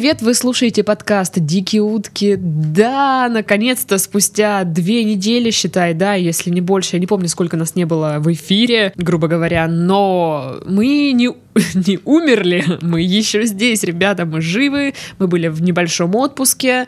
привет! 0.00 0.22
Вы 0.22 0.32
слушаете 0.32 0.82
подкаст 0.82 1.34
«Дикие 1.40 1.82
утки». 1.82 2.34
Да, 2.38 3.28
наконец-то, 3.28 3.98
спустя 3.98 4.64
две 4.64 5.04
недели, 5.04 5.50
считай, 5.50 5.92
да, 5.92 6.14
если 6.14 6.48
не 6.48 6.62
больше, 6.62 6.96
я 6.96 7.00
не 7.00 7.06
помню, 7.06 7.28
сколько 7.28 7.58
нас 7.58 7.74
не 7.74 7.84
было 7.84 8.16
в 8.18 8.32
эфире, 8.32 8.94
грубо 8.96 9.28
говоря, 9.28 9.68
но 9.68 10.56
мы 10.64 11.12
не 11.12 11.28
не 11.74 11.98
умерли, 12.04 12.64
мы 12.80 13.02
еще 13.02 13.44
здесь, 13.44 13.82
ребята, 13.82 14.24
мы 14.24 14.40
живы, 14.40 14.94
мы 15.18 15.26
были 15.26 15.48
в 15.48 15.62
небольшом 15.62 16.14
отпуске. 16.14 16.86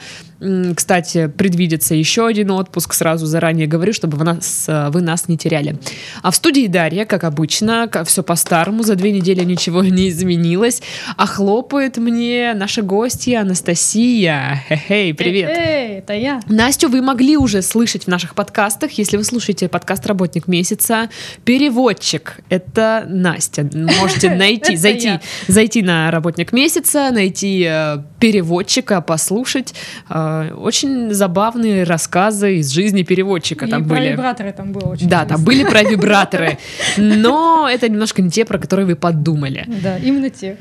Кстати, 0.74 1.28
предвидится 1.28 1.94
еще 1.94 2.26
один 2.26 2.50
отпуск, 2.50 2.94
сразу 2.94 3.26
заранее 3.26 3.68
говорю, 3.68 3.92
чтобы 3.92 4.16
вы 4.16 4.24
нас, 4.24 4.68
вы 4.90 5.00
нас 5.00 5.28
не 5.28 5.38
теряли. 5.38 5.78
А 6.22 6.32
в 6.32 6.36
студии 6.36 6.66
Дарья, 6.66 7.04
как 7.04 7.22
обычно, 7.22 7.88
все 8.04 8.22
по-старому, 8.24 8.82
за 8.82 8.96
две 8.96 9.12
недели 9.12 9.44
ничего 9.44 9.82
не 9.84 10.08
изменилось, 10.08 10.82
а 11.16 11.26
хлопает 11.26 11.96
мне 11.96 12.54
наша 12.54 12.82
гостья 12.82 13.40
Анастасия. 13.40 14.64
Хе-хей, 14.68 15.14
привет. 15.14 15.50
Эй, 15.50 15.98
это 15.98 16.14
я. 16.14 16.40
Настю 16.48 16.88
вы 16.88 17.02
могли 17.02 17.36
уже 17.36 17.62
слышать 17.62 18.04
в 18.04 18.08
наших 18.08 18.34
подкастах, 18.34 18.92
если 18.92 19.16
вы 19.16 19.24
слушаете 19.24 19.68
подкаст 19.68 20.06
«Работник 20.06 20.48
месяца». 20.48 21.08
Переводчик— 21.44 22.40
это 22.48 23.04
Настя. 23.08 23.68
Можете 23.72 24.30
найти 24.30 24.51
найти, 24.52 24.76
зайти, 24.76 25.20
зайти 25.48 25.82
на 25.82 26.10
работник 26.10 26.52
месяца, 26.52 27.10
найти 27.10 27.66
э, 27.68 27.98
переводчика, 28.20 29.00
послушать. 29.00 29.74
Э, 30.08 30.52
очень 30.54 31.12
забавные 31.12 31.84
рассказы 31.84 32.56
из 32.56 32.70
жизни 32.70 33.02
переводчика 33.02 33.66
И 33.66 33.70
там 33.70 33.84
про 33.88 33.96
были. 33.96 34.10
вибраторы 34.12 34.52
там 34.52 34.72
было 34.72 34.88
очень 34.90 35.08
Да, 35.08 35.24
там 35.24 35.42
были 35.44 35.64
про 35.64 35.82
вибраторы. 35.90 36.58
Но 36.96 37.68
это 37.70 37.88
немножко 37.88 38.22
не 38.22 38.30
те, 38.30 38.44
про 38.44 38.58
которые 38.58 38.86
вы 38.86 38.96
подумали. 38.96 39.64
Да, 39.82 39.98
именно 39.98 40.30
те. 40.30 40.56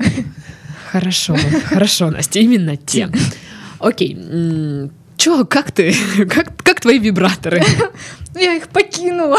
Хорошо, 0.90 1.36
хорошо, 1.64 2.10
Настя, 2.10 2.40
именно 2.40 2.76
те. 2.76 3.08
Окей. 3.78 4.18
Чё, 5.16 5.44
как 5.46 5.70
ты? 5.72 5.94
Как, 6.28 6.56
как 6.62 6.80
твои 6.80 6.98
вибраторы? 6.98 7.62
Ну, 8.34 8.40
я 8.40 8.54
их 8.54 8.68
покинула. 8.68 9.36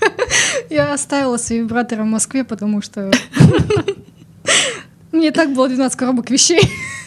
Я 0.70 0.92
оставила 0.92 1.36
свои 1.36 1.60
вибраторы 1.60 2.02
в 2.02 2.06
Москве, 2.06 2.44
потому 2.44 2.82
что 2.82 3.10
мне 5.12 5.30
так 5.30 5.52
было 5.52 5.68
12 5.68 5.98
коробок 5.98 6.30
вещей. 6.30 6.60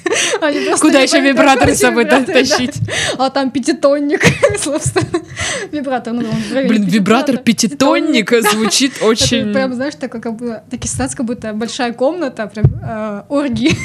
Куда 0.80 1.00
еще 1.02 1.22
вибраторы 1.22 1.76
с 1.76 1.80
собой 1.80 2.06
тащить? 2.06 2.76
А 3.18 3.30
там 3.30 3.52
пятитонник, 3.52 4.22
собственно. 4.58 5.24
Вибратор, 5.72 6.14
ну, 6.14 6.26
Блин, 6.52 6.84
вибратор 6.84 7.38
пятитонник 7.38 8.34
звучит 8.52 8.94
очень... 9.02 9.54
Прям, 9.54 9.74
знаешь, 9.74 9.96
так 9.96 10.12
как 10.12 10.36
бы, 10.36 10.62
ситуации, 10.84 11.16
как 11.16 11.26
будто 11.26 11.54
большая 11.54 11.94
комната, 11.94 12.48
прям 12.48 12.66
э, 12.84 13.24
оргии. 13.30 13.78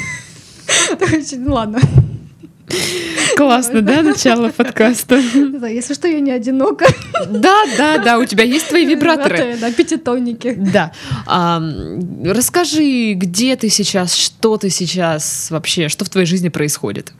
Ну 1.37 1.53
ладно. 1.53 1.79
Классно, 3.37 3.81
да, 3.81 4.01
начало 4.01 4.49
подкаста? 4.49 5.21
Да, 5.59 5.67
если 5.67 5.93
что, 5.93 6.07
я 6.07 6.19
не 6.19 6.31
одинока. 6.31 6.85
Да, 7.29 7.63
да, 7.77 7.97
да, 7.97 8.17
у 8.17 8.25
тебя 8.25 8.43
есть 8.43 8.67
твои 8.67 8.85
вибраторы. 8.85 9.57
Да, 9.59 9.71
пятитонники. 9.71 10.53
Да. 10.55 10.91
Расскажи, 12.25 13.13
где 13.13 13.55
ты 13.55 13.69
сейчас, 13.69 14.13
что 14.15 14.57
ты 14.57 14.69
сейчас 14.69 15.49
вообще, 15.51 15.87
что 15.87 16.05
в 16.05 16.09
твоей 16.09 16.27
жизни 16.27 16.49
происходит? 16.49 17.13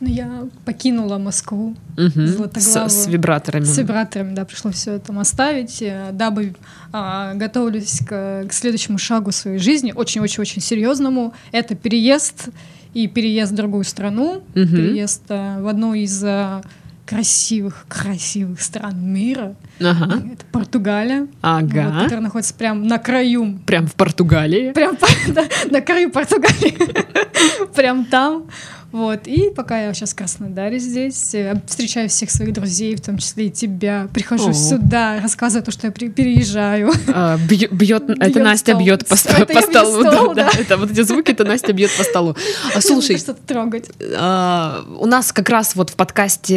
Ну, 0.00 0.08
я 0.08 0.48
покинула 0.64 1.18
Москву 1.18 1.76
угу. 1.98 2.50
с, 2.54 2.88
с 2.88 3.06
вибраторами. 3.06 3.64
С 3.64 3.76
вибраторами, 3.76 4.34
да, 4.34 4.46
пришлось 4.46 4.76
все 4.76 4.92
это 4.92 5.18
оставить, 5.20 5.82
э, 5.82 6.08
дабы 6.12 6.54
а, 6.90 7.34
готовлюсь 7.34 8.00
к, 8.06 8.46
к 8.48 8.52
следующему 8.52 8.96
шагу 8.96 9.30
своей 9.30 9.58
жизни, 9.58 9.92
очень-очень-очень 9.92 10.62
серьезному. 10.62 11.34
Это 11.52 11.74
переезд 11.74 12.48
и 12.94 13.06
переезд 13.06 13.52
в 13.52 13.56
другую 13.56 13.84
страну, 13.84 14.36
угу. 14.36 14.42
переезд 14.54 15.22
а, 15.28 15.60
в 15.60 15.68
одну 15.68 15.94
из 15.94 16.22
а, 16.24 16.62
красивых, 17.10 17.86
красивых 17.88 18.60
стран 18.62 18.94
мира. 19.02 19.54
Ага. 19.80 20.22
Это 20.32 20.44
Португалия, 20.52 21.26
ага. 21.42 21.90
вот, 21.90 22.02
которая 22.04 22.20
находится 22.20 22.54
прям 22.54 22.86
на 22.86 22.98
краю. 22.98 23.58
Прям 23.66 23.86
в 23.88 23.94
Португалии? 23.94 24.72
Прям 24.72 24.96
да, 25.28 25.44
на 25.70 25.80
краю 25.80 26.10
Португалии. 26.10 26.78
Прям 27.74 28.04
там. 28.04 28.46
Вот, 28.92 29.26
и 29.26 29.50
пока 29.54 29.80
я 29.80 29.94
сейчас 29.94 30.12
в 30.12 30.16
Краснодаре 30.16 30.78
здесь, 30.80 31.34
э, 31.34 31.60
встречаю 31.66 32.08
всех 32.08 32.30
своих 32.30 32.52
друзей, 32.52 32.96
в 32.96 33.00
том 33.00 33.18
числе 33.18 33.46
и 33.46 33.50
тебя, 33.50 34.08
прихожу 34.12 34.50
О. 34.50 34.52
сюда, 34.52 35.20
рассказываю 35.20 35.64
то, 35.64 35.70
что 35.70 35.86
я 35.86 35.92
переезжаю. 35.92 36.92
А, 37.12 37.36
бьет, 37.36 37.72
бьет, 37.72 38.04
это 38.08 38.40
Настя 38.40 38.72
стол. 38.72 38.82
бьет 38.82 39.06
по, 39.06 39.14
это 39.14 39.52
по 39.52 39.62
столу. 39.62 40.00
Стол, 40.00 40.34
да, 40.34 40.44
да. 40.44 40.50
Да, 40.52 40.58
это 40.58 40.76
вот 40.76 40.90
эти 40.90 41.02
звуки, 41.02 41.30
это 41.30 41.44
Настя 41.44 41.72
бьет 41.72 41.90
по 41.96 42.02
столу. 42.02 42.36
А, 42.74 42.80
слушай, 42.80 43.16
что-то 43.18 43.40
трогать. 43.46 43.90
А, 44.16 44.84
у 44.98 45.06
нас 45.06 45.32
как 45.32 45.48
раз 45.50 45.76
вот 45.76 45.90
в 45.90 45.94
подкасте 45.94 46.54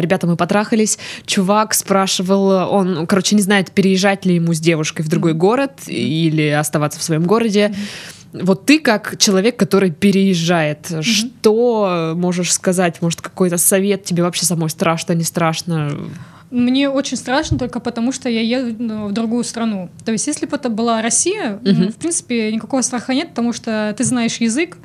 «Ребята, 0.00 0.26
мы 0.26 0.36
потрахались», 0.36 0.98
чувак 1.24 1.74
спрашивал, 1.74 2.72
он, 2.72 3.06
короче, 3.06 3.36
не 3.36 3.42
знает, 3.42 3.70
переезжать 3.70 4.26
ли 4.26 4.34
ему 4.34 4.52
с 4.52 4.60
девушкой 4.60 5.02
в 5.02 5.08
другой 5.08 5.32
mm-hmm. 5.32 5.36
город 5.36 5.72
или 5.86 6.48
оставаться 6.48 6.98
в 6.98 7.02
своем 7.02 7.24
городе. 7.24 7.72
Mm-hmm 7.72 8.23
вот 8.42 8.66
ты 8.66 8.80
как 8.80 9.16
человек, 9.18 9.56
который 9.56 9.90
переезжает, 9.90 10.90
mm-hmm. 10.90 11.02
что 11.02 12.14
можешь 12.16 12.52
сказать? 12.52 13.00
Может, 13.00 13.20
какой-то 13.20 13.58
совет 13.58 14.04
тебе 14.04 14.22
вообще 14.22 14.44
самой 14.44 14.70
страшно, 14.70 15.12
не 15.12 15.22
страшно? 15.22 15.92
Мне 16.50 16.88
очень 16.88 17.16
страшно 17.16 17.58
только 17.58 17.80
потому, 17.80 18.12
что 18.12 18.28
я 18.28 18.40
еду 18.40 18.76
ну, 18.78 19.06
в 19.08 19.12
другую 19.12 19.44
страну. 19.44 19.88
То 20.04 20.12
есть, 20.12 20.26
если 20.26 20.46
бы 20.46 20.56
это 20.56 20.68
была 20.68 21.00
Россия, 21.00 21.58
mm-hmm. 21.62 21.92
в 21.92 21.96
принципе, 21.96 22.52
никакого 22.52 22.82
страха 22.82 23.14
нет, 23.14 23.30
потому 23.30 23.52
что 23.52 23.94
ты 23.96 24.04
знаешь 24.04 24.36
язык, 24.36 24.78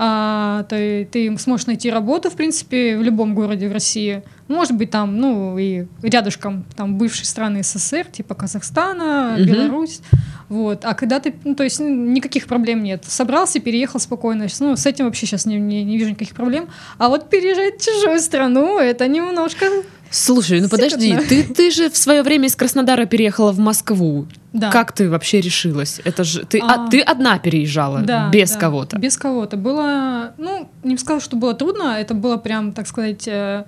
а, 0.00 0.62
то 0.64 0.76
ты 1.10 1.36
сможешь 1.38 1.66
найти 1.66 1.90
работу, 1.90 2.30
в 2.30 2.34
принципе, 2.34 2.96
в 2.96 3.02
любом 3.02 3.34
городе 3.34 3.68
в 3.68 3.72
России. 3.72 4.22
Может 4.46 4.76
быть, 4.76 4.90
там, 4.90 5.18
ну, 5.18 5.58
и 5.58 5.86
рядышком, 6.02 6.64
там, 6.76 6.96
бывшие 6.96 7.26
страны 7.26 7.62
СССР, 7.62 8.04
типа 8.04 8.34
Казахстана, 8.34 9.34
угу. 9.36 9.44
Беларусь. 9.44 10.00
Вот. 10.48 10.84
А 10.84 10.94
когда 10.94 11.18
ты, 11.18 11.34
ну, 11.44 11.54
то 11.54 11.64
есть 11.64 11.80
никаких 11.80 12.46
проблем 12.46 12.82
нет. 12.82 13.04
Собрался, 13.06 13.58
переехал 13.58 14.00
спокойно. 14.00 14.46
Ну, 14.60 14.76
с 14.76 14.86
этим 14.86 15.04
вообще 15.04 15.26
сейчас 15.26 15.46
не, 15.46 15.56
не, 15.58 15.84
не 15.84 15.98
вижу 15.98 16.10
никаких 16.10 16.34
проблем. 16.34 16.68
А 16.96 17.08
вот 17.08 17.28
переезжать 17.28 17.82
в 17.82 17.84
чужую 17.84 18.20
страну, 18.20 18.78
это 18.78 19.06
немножко 19.08 19.66
Слушай, 20.10 20.60
ну 20.60 20.68
подожди, 20.68 21.16
ты, 21.28 21.44
ты 21.44 21.70
же 21.70 21.90
в 21.90 21.96
свое 21.96 22.22
время 22.22 22.46
из 22.46 22.56
Краснодара 22.56 23.04
переехала 23.04 23.52
в 23.52 23.58
Москву. 23.58 24.26
Да. 24.52 24.70
Как 24.70 24.92
ты 24.92 25.10
вообще 25.10 25.40
решилась? 25.40 26.00
Это 26.04 26.24
же 26.24 26.44
ты, 26.44 26.60
а, 26.60 26.86
а, 26.86 26.88
ты 26.88 27.00
одна 27.00 27.38
переезжала, 27.38 28.00
да, 28.00 28.30
без 28.30 28.52
да, 28.52 28.58
кого-то. 28.58 28.98
Без 28.98 29.16
кого-то. 29.16 29.56
Было, 29.56 30.32
ну, 30.38 30.68
не 30.82 30.96
сказала, 30.96 31.20
что 31.20 31.36
было 31.36 31.54
трудно, 31.54 31.96
это 31.98 32.14
было 32.14 32.38
прям, 32.38 32.72
так 32.72 32.86
сказать, 32.86 33.28
э, 33.28 33.64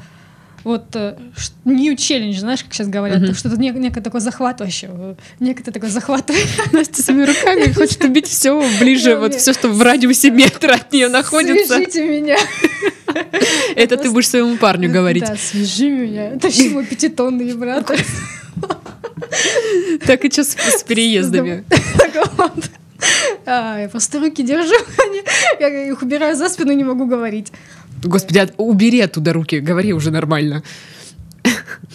вот 0.64 0.94
э, 0.94 1.16
new 1.64 1.94
challenge, 1.94 2.38
знаешь, 2.38 2.62
как 2.62 2.72
сейчас 2.74 2.88
говорят, 2.88 3.22
mm-hmm. 3.22 3.34
что-то 3.34 3.56
нек- 3.56 3.78
некое 3.78 4.00
такое 4.00 4.20
захватывающее, 4.20 5.16
некое 5.38 5.64
такое 5.64 5.90
захватывающее. 5.90 6.48
Настя 6.72 7.02
своими 7.02 7.24
руками 7.24 7.72
хочет 7.72 8.04
убить 8.04 8.26
все 8.26 8.60
ближе, 8.78 9.16
вот 9.16 9.34
все, 9.34 9.52
что 9.52 9.68
в 9.68 9.80
радиусе 9.82 10.30
метра 10.30 10.74
от 10.74 10.92
нее 10.92 11.08
находится. 11.08 11.74
Свяжите 11.74 12.06
меня. 12.06 12.36
Это 13.76 13.96
ты 13.96 14.10
будешь 14.10 14.28
своему 14.28 14.56
парню 14.56 14.90
говорить. 14.90 15.24
Да, 15.24 15.36
свяжи 15.36 15.88
меня. 15.88 16.38
Тащи 16.38 16.68
мой 16.68 16.84
пятитонный 16.84 17.54
брат. 17.54 17.90
Так 20.06 20.24
и 20.24 20.30
сейчас 20.30 20.56
с 20.58 20.82
переездами. 20.82 21.64
Так 21.98 22.28
вот. 22.36 22.70
А, 23.46 23.80
я 23.80 23.88
просто 23.88 24.18
руки 24.18 24.42
держу, 24.42 24.74
я 25.58 25.90
их 25.90 26.02
убираю 26.02 26.36
за 26.36 26.48
спину, 26.48 26.72
не 26.72 26.84
могу 26.84 27.06
говорить. 27.06 27.52
Господи, 28.02 28.48
убери 28.56 29.00
оттуда 29.00 29.32
руки, 29.32 29.60
говори 29.60 29.92
уже 29.92 30.10
нормально. 30.10 30.62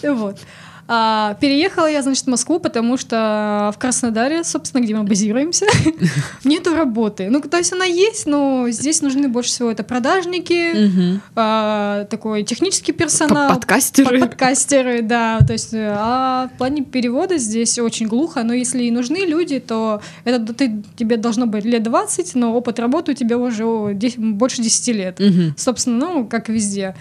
Вот. 0.03 0.39
А, 0.87 1.35
переехала 1.41 1.87
я, 1.87 2.01
значит, 2.03 2.25
в 2.25 2.27
Москву, 2.27 2.59
потому 2.59 2.97
что 2.97 3.71
в 3.75 3.79
Краснодаре, 3.79 4.43
собственно, 4.43 4.81
где 4.81 4.95
мы 4.95 5.03
базируемся, 5.03 5.65
нету 6.43 6.75
работы. 6.75 7.29
Ну, 7.29 7.41
то 7.41 7.57
есть 7.57 7.73
она 7.73 7.85
есть, 7.85 8.27
но 8.27 8.67
здесь 8.69 9.01
нужны 9.01 9.27
больше 9.27 9.49
всего 9.49 9.71
это 9.71 9.83
продажники, 9.83 11.19
а, 11.35 12.05
такой 12.05 12.43
технический 12.43 12.91
персонал. 12.91 13.49
Подкастеры. 13.49 14.19
Подкастеры, 14.19 15.01
да. 15.01 15.39
То 15.39 15.53
есть, 15.53 15.71
а 15.73 16.49
в 16.53 16.57
плане 16.57 16.83
перевода 16.83 17.37
здесь 17.37 17.79
очень 17.79 18.07
глухо, 18.07 18.43
но 18.43 18.53
если 18.53 18.83
и 18.83 18.91
нужны 18.91 19.25
люди, 19.25 19.59
то 19.59 20.01
это 20.23 20.53
ты, 20.53 20.83
тебе 20.95 21.17
должно 21.17 21.47
быть 21.47 21.65
лет 21.65 21.81
20, 21.81 22.35
но 22.35 22.53
опыт 22.53 22.79
работы 22.79 23.13
у 23.13 23.15
тебя 23.15 23.37
уже 23.37 23.93
10, 23.93 24.19
больше 24.19 24.61
10 24.61 24.87
лет. 24.89 25.19
Собственно, 25.57 25.97
ну, 25.97 26.25
как 26.27 26.49
везде. 26.49 26.95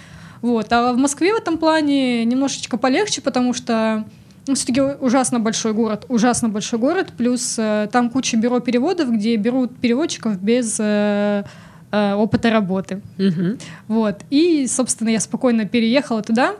Вот. 0.45 0.71
А 0.75 0.93
в 0.93 0.99
Москве 0.99 1.33
в 1.33 1.39
этом 1.39 1.57
плане 1.57 2.23
немножечко 2.27 2.77
полегче, 2.77 3.23
потому 3.23 3.55
что 3.55 4.05
ну, 4.47 4.55
все-таки 4.55 4.83
ужасно 4.83 5.41
большой 5.41 5.73
город, 5.73 6.05
ужасно 6.09 6.51
большой 6.51 6.79
город, 6.79 7.15
плюс 7.17 7.55
э, 7.59 7.89
там 7.91 8.11
куча 8.11 8.37
бюро 8.37 8.61
переводов, 8.61 9.11
где 9.11 9.37
берут 9.37 9.75
переводчиков 9.75 10.39
без 10.39 10.77
э, 10.79 11.45
э, 11.91 12.13
опыта 12.13 12.51
работы. 12.51 13.01
Угу. 13.19 13.57
Вот. 13.89 14.21
И, 14.29 14.67
собственно, 14.67 15.09
я 15.09 15.21
спокойно 15.21 15.65
переехала 15.65 16.21
туда. 16.21 16.57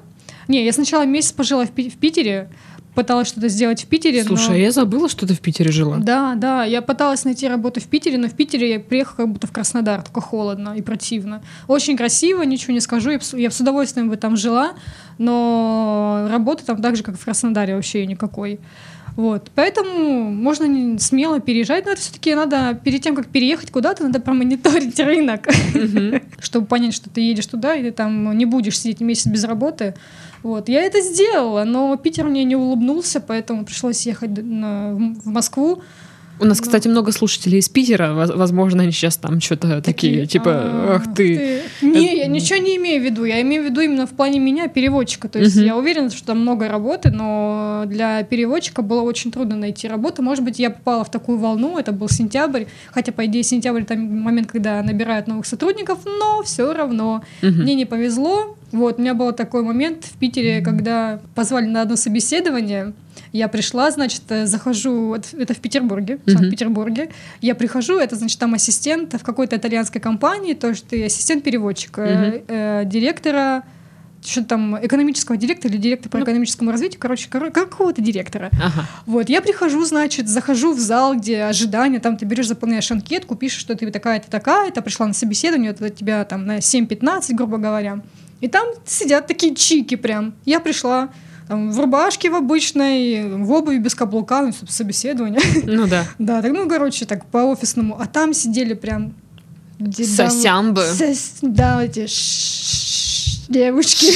Не, 0.49 0.65
я 0.65 0.73
сначала 0.73 1.05
месяц 1.05 1.33
пожила 1.33 1.67
в, 1.67 1.71
Пи- 1.71 1.91
в 1.91 1.99
Питере, 1.99 2.49
пыталась 2.95 3.29
что-то 3.29 3.49
сделать 3.49 3.85
в 3.85 3.87
Питере. 3.87 4.25
Слушай, 4.25 4.49
но... 4.49 4.55
а 4.55 4.59
я 4.59 4.71
забыла, 4.73 5.09
что 5.09 5.27
ты 5.27 5.35
в 5.35 5.41
Питере 5.41 5.73
жила. 5.73 5.97
Да, 5.99 6.35
да, 6.35 6.65
я 6.65 6.83
пыталась 6.83 7.25
найти 7.25 7.49
работу 7.49 7.81
в 7.81 7.87
Питере, 7.87 8.19
но 8.19 8.29
в 8.29 8.33
Питере 8.33 8.75
я 8.75 8.81
приехала 8.81 9.17
как 9.17 9.29
будто 9.29 9.47
в 9.47 9.53
Краснодар, 9.53 10.03
только 10.03 10.21
холодно 10.21 10.75
и 10.77 10.83
противно. 10.83 11.43
Очень 11.69 11.97
красиво, 11.97 12.43
ничего 12.43 12.73
не 12.73 12.81
скажу, 12.81 13.11
я, 13.11 13.21
я 13.33 13.51
с 13.51 13.61
удовольствием 13.61 14.09
бы 14.09 14.17
там 14.17 14.37
жила, 14.37 14.73
но 15.19 16.27
работы 16.31 16.65
там 16.65 16.81
так 16.81 16.97
же, 16.97 17.03
как 17.03 17.19
в 17.19 17.25
Краснодаре, 17.25 17.75
вообще 17.75 18.07
никакой. 18.07 18.61
Вот, 19.17 19.51
поэтому 19.55 20.31
можно 20.31 20.99
смело 20.99 21.39
переезжать, 21.39 21.87
но 21.87 21.93
это 21.93 22.01
все-таки 22.01 22.35
надо 22.35 22.79
перед 22.83 23.01
тем, 23.01 23.15
как 23.15 23.29
переехать 23.29 23.71
куда-то, 23.71 24.03
надо 24.03 24.19
промониторить 24.21 24.99
рынок, 25.01 25.49
чтобы 26.41 26.67
понять, 26.67 26.95
что 26.95 27.09
ты 27.09 27.21
едешь 27.21 27.47
туда, 27.47 27.77
и 27.77 27.85
ты 27.85 27.93
там 27.93 28.37
не 28.37 28.45
будешь 28.45 28.79
сидеть 28.79 29.01
месяц 29.01 29.27
без 29.27 29.45
работы. 29.45 29.95
Вот, 30.43 30.69
я 30.69 30.83
это 30.83 31.01
сделала, 31.01 31.65
но 31.65 31.97
Питер 31.97 32.25
мне 32.25 32.45
не 32.45 32.57
улыбнулся, 32.57 33.21
поэтому 33.21 33.65
пришлось 33.65 34.05
ехать 34.05 34.37
в 34.37 35.27
Москву. 35.27 35.83
У 36.41 36.45
нас, 36.47 36.61
кстати, 36.61 36.89
много 36.89 37.13
слушателей 37.13 37.59
из 37.59 37.69
Питера. 37.69 38.13
Возможно, 38.13 38.83
они 38.83 38.93
сейчас 38.93 39.17
там 39.17 39.41
что-то 39.41 39.81
такие, 39.81 40.27
типа, 40.27 40.51
«А, 40.53 40.95
ах 40.97 41.15
ты. 41.15 41.61
Не, 41.81 42.17
я 42.17 42.27
ничего 42.27 42.59
не 42.59 42.77
имею 42.77 43.01
в 43.01 43.05
виду. 43.05 43.25
Я 43.25 43.41
имею 43.43 43.63
в 43.63 43.67
виду 43.67 43.81
именно 43.81 44.07
в 44.07 44.11
плане 44.11 44.41
меня, 44.41 44.69
переводчика. 44.69 45.29
То 45.29 45.39
есть 45.39 45.57
я 45.57 45.77
уверена, 45.77 46.11
что 46.11 46.27
там 46.27 46.41
много 46.41 46.69
работы, 46.69 47.11
но 47.11 47.85
для 47.87 48.23
переводчика 48.25 48.83
было 48.83 49.03
очень 49.03 49.31
трудно 49.31 49.57
найти 49.57 49.87
работу. 49.87 50.23
Может 50.23 50.45
быть, 50.45 50.59
я 50.59 50.71
попала 50.71 51.05
в 51.05 51.11
такую 51.11 51.39
волну, 51.39 51.79
это 51.79 51.93
был 51.93 52.09
сентябрь, 52.09 52.65
хотя, 52.91 53.13
по 53.13 53.25
идее, 53.27 53.43
сентябрь— 53.43 53.83
это 53.83 53.95
момент, 53.97 54.51
когда 54.51 54.83
набирают 54.83 55.27
новых 55.29 55.47
сотрудников, 55.47 56.01
но 56.05 56.43
все 56.43 56.73
равно 56.73 57.23
мне 57.43 57.75
не 57.75 57.85
повезло. 57.85 58.57
Вот, 58.75 58.99
у 58.99 59.03
меня 59.03 59.15
был 59.15 59.33
такой 59.33 59.63
момент 59.63 60.05
в 60.05 60.19
Питере, 60.19 60.61
когда 60.61 61.21
позвали 61.37 61.67
на 61.67 61.83
одно 61.83 61.95
собеседование, 61.95 62.93
я 63.33 63.47
пришла, 63.47 63.89
значит, 63.93 64.23
э, 64.31 64.47
захожу, 64.47 65.15
это 65.15 65.55
в 65.55 65.59
Петербурге, 65.59 66.19
в 66.27 66.31
Санкт-Петербурге. 66.31 67.11
Я 67.41 67.55
прихожу, 67.55 67.99
это, 67.99 68.17
значит, 68.17 68.41
там 68.41 68.53
ассистент 68.55 69.15
в 69.15 69.23
какой-то 69.23 69.57
итальянской 69.57 70.01
компании, 70.01 70.55
то 70.55 70.71
есть 70.71 70.89
ты 70.89 71.05
ассистент 71.05 71.45
переводчика, 71.45 72.03
э, 72.03 72.43
э, 72.49 72.83
директора 72.85 73.63
что 74.27 74.43
там, 74.43 74.79
экономического 74.83 75.37
директора 75.37 75.75
или 75.75 75.79
директора 75.79 76.11
по 76.11 76.19
ну, 76.19 76.25
экономическому 76.25 76.71
развитию, 76.71 76.99
короче, 76.99 77.29
кор- 77.29 77.51
какого-то 77.51 78.01
директора. 78.01 78.49
Ага. 78.53 78.87
Вот, 79.05 79.29
я 79.29 79.43
прихожу, 79.43 79.85
значит, 79.85 80.29
захожу 80.29 80.73
в 80.73 80.81
зал, 80.81 81.15
где 81.15 81.43
ожидание, 81.43 82.01
там 82.01 82.17
ты 82.17 82.25
берешь, 82.25 82.49
заполняешь 82.49 82.91
анкетку, 82.91 83.35
пишешь, 83.35 83.61
что 83.61 83.77
ты 83.77 83.91
такая-то, 83.91 84.31
такая-то, 84.31 84.81
пришла 84.81 85.07
на 85.07 85.13
собеседование, 85.13 85.73
это 85.73 85.91
тебя 85.91 86.25
там 86.25 86.47
на 86.47 86.57
7-15, 86.57 87.35
грубо 87.35 87.59
говоря. 87.59 88.01
И 88.45 88.49
там 88.49 88.67
сидят 88.85 89.27
такие 89.27 89.55
чики 89.55 89.95
прям. 89.95 90.35
Я 90.45 90.61
пришла, 90.61 91.09
там, 91.49 91.73
в 91.73 91.81
рубашке 91.81 92.29
в 92.29 92.35
обычной, 92.35 93.43
в 93.43 93.51
обуви 93.51 93.79
без 93.79 93.95
каблука, 93.95 94.43
ну, 94.43 94.53
собеседование. 94.69 95.41
Ну 95.65 95.87
да. 95.87 96.05
Да, 96.19 96.43
так, 96.43 96.53
ну, 96.53 96.69
короче, 96.69 97.07
так 97.07 97.25
по-офисному. 97.25 97.99
А 97.99 98.07
там 98.07 98.35
сидели 98.35 98.75
прям... 98.75 99.15
Сосямбы. 99.81 100.83
Да, 101.41 101.83
эти 101.83 102.07
девушки 103.49 104.07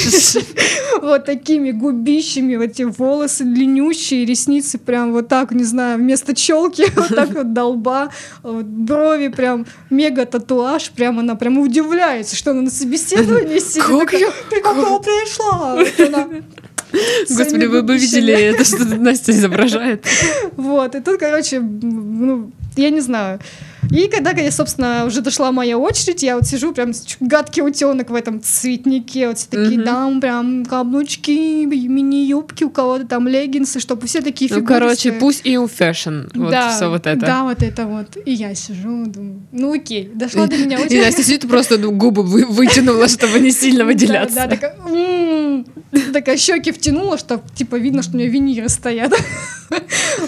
вот 1.01 1.25
такими 1.25 1.71
губищами, 1.71 2.55
вот 2.55 2.71
эти 2.71 2.83
волосы 2.83 3.43
длиннющие, 3.43 4.25
ресницы 4.25 4.77
прям 4.77 5.11
вот 5.11 5.27
так, 5.27 5.51
не 5.51 5.63
знаю, 5.63 5.97
вместо 5.97 6.35
челки 6.35 6.85
вот 6.95 7.09
так 7.09 7.29
вот 7.33 7.53
долба, 7.53 8.11
брови 8.43 9.27
прям 9.29 9.65
мега 9.89 10.25
татуаж, 10.25 10.91
прям 10.91 11.19
она 11.19 11.35
прям 11.35 11.59
удивляется, 11.59 12.35
что 12.35 12.51
она 12.51 12.61
на 12.61 12.71
собеседовании 12.71 13.59
сидит. 13.59 13.83
Как 13.83 14.13
я? 14.13 14.31
Ты 14.49 14.61
какого 14.61 14.99
пришла? 14.99 15.77
Господи, 17.29 17.65
вы 17.65 17.83
бы 17.83 17.97
видели 17.97 18.33
это, 18.33 18.63
что 18.63 18.83
Настя 18.83 19.31
изображает. 19.31 20.05
Вот, 20.55 20.95
и 20.95 20.99
тут, 21.01 21.19
короче, 21.19 21.59
ну, 21.59 22.51
я 22.75 22.89
не 22.89 23.01
знаю. 23.01 23.39
И 23.91 24.07
когда, 24.07 24.31
я, 24.31 24.51
собственно, 24.51 25.05
уже 25.05 25.21
дошла 25.21 25.51
моя 25.51 25.77
очередь, 25.77 26.23
я 26.23 26.35
вот 26.35 26.45
сижу 26.45 26.73
прям 26.73 26.91
гадкий 27.19 27.63
утенок 27.63 28.09
в 28.09 28.15
этом 28.15 28.41
цветнике, 28.41 29.27
вот 29.27 29.37
все 29.37 29.47
такие, 29.49 29.81
да, 29.81 30.09
прям 30.21 30.65
каблучки, 30.65 31.65
мини-юбки, 31.65 32.63
у 32.63 32.69
кого-то 32.69 33.07
там 33.07 33.27
леггинсы, 33.27 33.79
чтобы 33.79 34.07
все 34.07 34.21
такие 34.21 34.49
Ну, 34.53 34.63
короче, 34.63 35.11
пусть 35.13 35.41
и 35.45 35.57
у 35.57 35.67
fashion, 35.67 36.27
вот 36.35 36.51
да, 36.51 36.75
все 36.75 36.89
вот 36.89 37.07
это. 37.07 37.19
Да, 37.19 37.43
вот 37.43 37.63
это 37.63 37.85
вот. 37.85 38.17
И 38.25 38.31
я 38.31 38.53
сижу, 38.53 39.05
думаю, 39.05 39.41
ну 39.51 39.73
окей, 39.73 40.11
дошла 40.13 40.47
до 40.47 40.57
меня 40.57 40.77
очередь. 40.77 40.91
И 40.91 41.01
Настя 41.01 41.23
сидит 41.23 41.47
просто 41.47 41.77
ну, 41.77 41.91
губы 41.91 42.23
вытянула, 42.23 43.07
чтобы 43.07 43.39
не 43.39 43.51
сильно 43.59 43.85
выделяться. 43.85 44.35
Да, 44.35 44.47
такая, 44.47 44.75
такая 46.13 46.37
щеки 46.37 46.71
втянула, 46.71 47.17
что 47.17 47.41
типа 47.55 47.77
видно, 47.77 48.03
что 48.03 48.13
у 48.13 48.19
меня 48.19 48.29
виниры 48.29 48.69
стоят. 48.69 49.13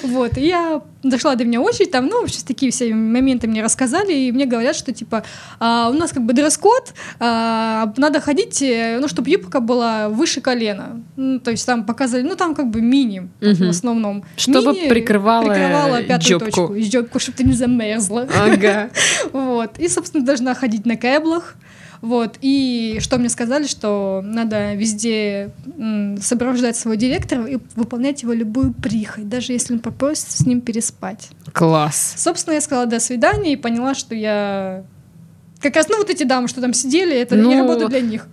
Вот, 0.03 0.37
и 0.37 0.47
я 0.47 0.81
дошла 1.03 1.35
до 1.35 1.45
меня 1.45 1.61
очередь, 1.61 1.91
там, 1.91 2.07
ну, 2.07 2.21
вообще 2.21 2.39
такие 2.45 2.71
все 2.71 2.93
моменты 2.93 3.47
мне 3.47 3.63
рассказали, 3.63 4.13
и 4.13 4.31
мне 4.31 4.45
говорят, 4.45 4.75
что, 4.75 4.91
типа, 4.91 5.23
а, 5.59 5.89
у 5.89 5.93
нас 5.93 6.11
как 6.11 6.23
бы 6.23 6.33
дресс-код, 6.33 6.93
а, 7.19 7.93
надо 7.97 8.19
ходить, 8.21 8.61
э, 8.61 8.99
ну, 8.99 9.07
чтобы 9.07 9.29
юбка 9.29 9.59
была 9.59 10.09
выше 10.09 10.41
колена, 10.41 11.01
ну, 11.15 11.39
то 11.39 11.51
есть 11.51 11.65
там 11.65 11.85
показывали, 11.85 12.23
ну, 12.23 12.35
там 12.35 12.55
как 12.55 12.69
бы 12.69 12.81
мини 12.81 13.29
угу. 13.41 13.65
в 13.65 13.69
основном. 13.69 14.23
Чтобы 14.35 14.73
мини 14.73 14.89
прикрывала, 14.89 15.45
прикрывала 15.45 16.03
пятую 16.03 16.39
жопку. 16.39 16.67
точку, 16.67 16.97
жопку, 16.97 17.19
чтобы 17.19 17.37
ты 17.37 17.43
не 17.43 17.53
замерзла. 17.53 18.27
Ага. 18.33 18.89
Вот, 19.31 19.79
и, 19.79 19.87
собственно, 19.87 20.25
должна 20.25 20.53
ходить 20.55 20.85
на 20.85 20.95
кэблах, 20.95 21.55
вот. 22.01 22.37
И 22.41 22.97
что 22.99 23.17
мне 23.17 23.29
сказали, 23.29 23.67
что 23.67 24.21
надо 24.23 24.73
везде 24.73 25.51
сопровождать 26.21 26.75
своего 26.75 26.99
директора 26.99 27.45
и 27.45 27.57
выполнять 27.75 28.23
его 28.23 28.33
любую 28.33 28.73
прихоть, 28.73 29.29
даже 29.29 29.53
если 29.53 29.73
он 29.73 29.79
попросит 29.79 30.31
с 30.31 30.45
ним 30.45 30.61
переспать. 30.61 31.29
Класс. 31.53 32.15
Собственно, 32.17 32.55
я 32.55 32.61
сказала 32.61 32.87
до 32.87 32.99
свидания 32.99 33.53
и 33.53 33.55
поняла, 33.55 33.93
что 33.93 34.15
я 34.15 34.83
как 35.61 35.75
раз, 35.75 35.89
ну, 35.89 35.97
вот 35.97 36.09
эти 36.09 36.23
дамы, 36.23 36.47
что 36.47 36.59
там 36.59 36.73
сидели, 36.73 37.15
это 37.15 37.35
ну, 37.35 37.51
я 37.51 37.59
работаю 37.59 37.89
для 37.89 38.01
них. 38.01 38.27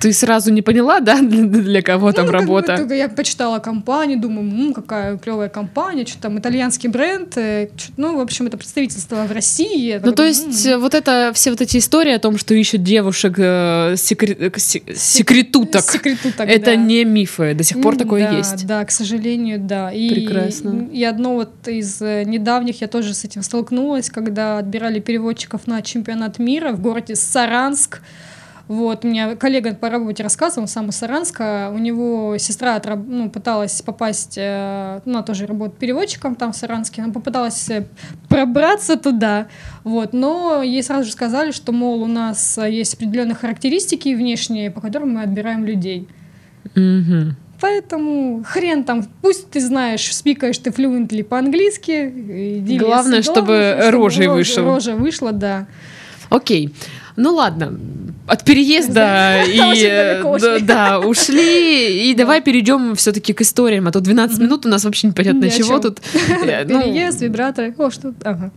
Ты 0.00 0.12
сразу 0.12 0.52
не 0.52 0.62
поняла, 0.62 1.00
да, 1.00 1.18
для, 1.20 1.44
для 1.44 1.82
кого 1.82 2.08
ну, 2.08 2.12
там 2.12 2.26
ну, 2.26 2.32
работа? 2.32 2.84
Бы, 2.84 2.96
я 2.96 3.08
почитала 3.08 3.58
компанию, 3.58 4.18
думаю, 4.18 4.50
м, 4.50 4.72
какая 4.72 5.18
клевая 5.18 5.48
компания, 5.48 6.06
что 6.06 6.20
там 6.20 6.38
итальянский 6.38 6.88
бренд, 6.88 7.36
э, 7.36 7.68
ну, 7.96 8.16
в 8.16 8.20
общем, 8.20 8.46
это 8.46 8.56
представительство 8.56 9.26
в 9.26 9.32
России. 9.32 10.00
Ну, 10.02 10.12
то 10.12 10.24
есть, 10.24 10.66
м-м. 10.66 10.80
вот 10.80 10.94
это, 10.94 11.32
все 11.34 11.50
вот 11.50 11.60
эти 11.60 11.76
истории 11.76 12.12
о 12.12 12.18
том, 12.18 12.38
что 12.38 12.54
ищут 12.54 12.82
девушек 12.82 13.34
э, 13.36 13.94
секрет, 13.96 14.38
э, 14.40 14.58
секретуток, 14.58 15.82
секретуток, 15.82 16.48
это 16.48 16.66
да. 16.66 16.76
не 16.76 17.04
мифы, 17.04 17.54
до 17.54 17.62
сих 17.62 17.80
пор 17.82 17.96
такое 17.96 18.30
да, 18.30 18.36
есть. 18.38 18.66
Да, 18.66 18.84
к 18.84 18.90
сожалению, 18.90 19.58
да. 19.60 19.92
И, 19.92 20.08
Прекрасно. 20.08 20.88
И 20.92 21.04
одно 21.04 21.34
вот 21.34 21.68
из 21.68 22.00
недавних 22.00 22.80
я 22.80 22.88
тоже 22.88 23.12
с 23.12 23.24
этим 23.24 23.42
столкнулась, 23.42 24.08
когда 24.08 24.58
отбирали 24.58 25.00
переводчиков 25.00 25.66
на 25.66 25.82
чемпионат 25.82 26.38
мира, 26.38 26.69
в 26.72 26.80
городе 26.80 27.16
Саранск. 27.16 28.00
Вот, 28.68 29.04
у 29.04 29.08
меня 29.08 29.34
коллега 29.34 29.74
по 29.74 29.90
работе 29.90 30.22
рассказывал, 30.22 30.62
он 30.62 30.68
сам 30.68 30.90
из 30.90 30.96
Саранска, 30.96 31.72
у 31.74 31.78
него 31.78 32.38
сестра 32.38 32.80
ну, 33.04 33.28
пыталась 33.28 33.82
попасть, 33.82 34.34
э, 34.36 35.00
ну, 35.04 35.14
она 35.14 35.22
тоже 35.24 35.48
работает 35.48 35.80
переводчиком 35.80 36.36
там 36.36 36.52
в 36.52 36.56
Саранске, 36.56 37.02
она 37.02 37.12
попыталась 37.12 37.68
э, 37.68 37.88
пробраться 38.28 38.96
туда, 38.96 39.48
вот, 39.82 40.12
но 40.12 40.62
ей 40.62 40.84
сразу 40.84 41.06
же 41.06 41.10
сказали, 41.10 41.50
что, 41.50 41.72
мол, 41.72 42.00
у 42.04 42.06
нас 42.06 42.60
есть 42.64 42.94
определенные 42.94 43.34
характеристики 43.34 44.14
внешние, 44.14 44.70
по 44.70 44.80
которым 44.80 45.14
мы 45.14 45.22
отбираем 45.22 45.64
людей. 45.64 46.06
Mm-hmm. 46.76 47.32
Поэтому 47.60 48.42
хрен 48.46 48.84
там, 48.84 49.04
пусть 49.20 49.50
ты 49.50 49.60
знаешь, 49.60 50.14
спикаешь 50.14 50.58
ты 50.58 50.70
флюентли 50.70 51.22
по-английски. 51.22 52.64
Главное, 52.78 53.22
чтобы, 53.22 53.42
чтобы 53.42 53.90
рожей 53.90 54.28
вышел. 54.28 54.64
Рожа 54.64 54.94
вышла, 54.94 55.32
да. 55.32 55.66
Окей. 56.30 56.72
Ну 57.16 57.34
ладно, 57.34 57.78
от 58.26 58.44
переезда 58.44 59.42
и 59.46 60.62
да, 60.62 61.00
ушли. 61.00 62.10
И 62.10 62.14
давай 62.14 62.40
перейдем 62.40 62.94
все-таки 62.94 63.32
к 63.32 63.42
историям, 63.42 63.88
а 63.88 63.92
то 63.92 64.00
12 64.00 64.38
минут 64.38 64.64
у 64.64 64.68
нас 64.68 64.84
вообще 64.84 65.08
не 65.08 65.12
понятно 65.12 65.40
на 65.40 65.50
чего 65.50 65.78
тут. 65.78 66.00
Э, 66.46 66.64
ну, 66.64 66.80
Переезд, 66.80 67.20
вибраторы. 67.20 67.74
О, 67.76 67.90
что? 67.90 68.14
Ага. 68.24 68.50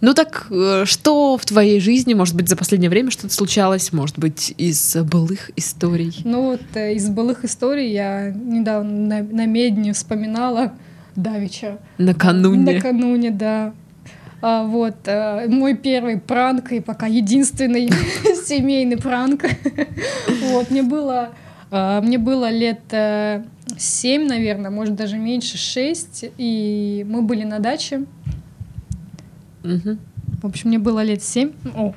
Ну 0.00 0.14
так, 0.14 0.48
э, 0.50 0.82
что 0.84 1.36
в 1.36 1.44
твоей 1.44 1.78
жизни, 1.78 2.14
может 2.14 2.34
быть, 2.34 2.48
за 2.48 2.56
последнее 2.56 2.90
время 2.90 3.12
что-то 3.12 3.32
случалось, 3.32 3.92
может 3.92 4.18
быть, 4.18 4.52
из 4.58 4.96
былых 4.96 5.52
историй? 5.54 6.22
Ну 6.24 6.42
вот 6.42 6.62
э, 6.74 6.94
из 6.94 7.08
былых 7.08 7.44
историй 7.44 7.92
я 7.92 8.30
недавно 8.30 8.90
на, 8.90 9.22
на 9.22 9.46
Медне 9.46 9.92
вспоминала 9.92 10.72
Давича. 11.14 11.78
Накануне. 11.98 12.74
Накануне, 12.74 13.30
да. 13.30 13.74
А, 14.42 14.64
вот, 14.64 14.96
а, 15.06 15.46
мой 15.46 15.76
первый 15.76 16.18
пранк 16.18 16.72
и 16.72 16.80
пока 16.80 17.06
единственный 17.06 17.88
семейный 18.44 18.96
пранк. 18.96 19.44
вот, 20.50 20.68
мне 20.70 20.82
было, 20.82 21.30
а, 21.70 22.00
мне 22.00 22.18
было 22.18 22.50
лет 22.50 22.80
а, 22.90 23.44
7, 23.78 24.26
наверное, 24.26 24.72
может 24.72 24.96
даже 24.96 25.16
меньше, 25.16 25.58
6, 25.58 26.24
и 26.38 27.06
мы 27.08 27.22
были 27.22 27.44
на 27.44 27.60
даче. 27.60 28.04
Угу. 29.62 29.98
В 30.42 30.46
общем, 30.46 30.70
мне 30.70 30.80
было 30.80 31.04
лет 31.04 31.22
7, 31.22 31.52
о, 31.76 31.94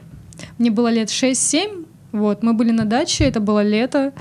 мне 0.60 0.70
было 0.70 0.90
лет 0.90 1.10
6-7, 1.10 1.88
Вот, 2.12 2.44
мы 2.44 2.54
были 2.54 2.70
на 2.70 2.86
даче, 2.86 3.24
это 3.24 3.40
было 3.40 3.64
лето. 3.64 4.14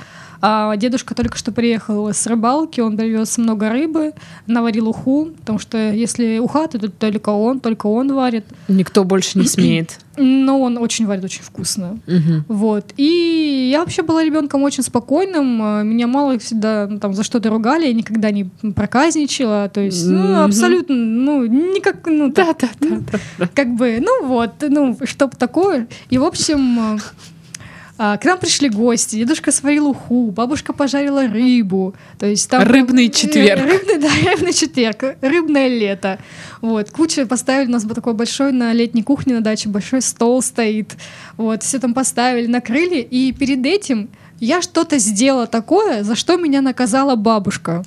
А 0.47 0.77
дедушка 0.77 1.15
только 1.15 1.39
что 1.39 1.53
приехал 1.53 2.07
с 2.11 2.27
рыбалки, 2.27 2.79
он 2.83 2.99
привез 2.99 3.39
много 3.39 3.71
рыбы, 3.71 4.13
наварил 4.47 4.91
уху, 4.91 5.31
потому 5.41 5.59
что 5.59 5.79
если 5.91 6.37
уха, 6.39 6.69
то 6.69 6.79
только 6.91 7.31
он, 7.31 7.61
только 7.61 7.87
он 7.87 8.13
варит. 8.13 8.45
Никто 8.69 9.05
больше 9.05 9.39
не 9.39 9.47
смеет. 9.49 10.01
Но 10.19 10.61
он 10.61 10.77
очень 10.77 11.07
варит 11.07 11.25
очень 11.25 11.43
вкусно. 11.43 11.99
Мгм. 12.07 12.45
Вот. 12.49 12.93
И 12.99 13.71
я 13.73 13.81
вообще 13.81 14.03
была 14.03 14.23
ребенком 14.23 14.63
очень 14.65 14.83
спокойным. 14.83 15.61
а, 15.63 15.83
Меня 15.83 16.07
мало 16.07 16.39
всегда 16.39 16.87
ну, 16.91 16.99
там 16.99 17.15
за 17.15 17.23
что-то 17.25 17.49
ругали, 17.49 17.87
я 17.87 17.95
никогда 17.95 18.31
не 18.31 18.45
проказничала. 18.45 19.71
То 19.71 19.81
есть, 19.81 20.07
ну, 20.07 20.19
Мгм. 20.35 20.45
абсолютно, 20.45 20.95
ну, 20.95 21.47
никак, 21.47 22.07
ну, 22.07 22.31
так, 22.31 22.59
Да, 22.61 22.69
да, 22.81 22.89
да, 23.11 23.19
да. 23.39 23.49
как 23.55 23.75
бы, 23.77 23.97
ну 23.99 24.27
вот, 24.27 24.51
ну, 24.61 24.95
чтоб 25.05 25.35
такое. 25.37 25.89
И, 26.11 26.19
в 26.19 26.25
общем, 26.25 26.79
а, 26.79 26.99
к 27.97 28.21
нам 28.25 28.39
пришли 28.39 28.69
гости, 28.69 29.17
дедушка 29.17 29.53
сварил 29.53 29.89
уху, 29.89 30.33
бабушка 30.33 30.73
пожарила 30.73 31.29
рыбу. 31.29 31.95
То 32.19 32.27
есть 32.27 32.51
там... 32.51 32.63
Рыбный 32.63 33.09
четверг. 33.09 33.61
Э, 33.61 33.71
Рыбный, 33.71 33.99
да, 33.99 34.31
рыбный 34.31 34.53
четверг, 34.53 35.17
рыбное 35.21 35.69
лето. 35.69 36.19
Вот, 36.61 36.91
куча 36.91 37.25
поставили, 37.25 37.69
у 37.69 37.73
нас 37.73 37.85
был 37.85 37.95
такой 37.95 38.15
большой 38.15 38.53
на 38.53 38.73
летней 38.73 39.05
кухне 39.05 39.35
на 39.35 39.41
даче, 39.43 39.69
большой 39.69 40.03
стол 40.03 40.43
стоит. 40.43 40.97
Вот, 41.37 41.63
все 41.63 41.79
там 41.79 41.95
поставили, 41.95 42.49
накрыли, 42.49 42.97
и 42.99 43.33
перед 43.33 43.65
этим 43.65 44.09
я 44.41 44.61
что-то 44.61 44.99
сделала 44.99 45.47
такое, 45.47 46.03
за 46.03 46.17
что 46.17 46.37
меня 46.37 46.63
наказала 46.63 47.15
бабушка. 47.15 47.85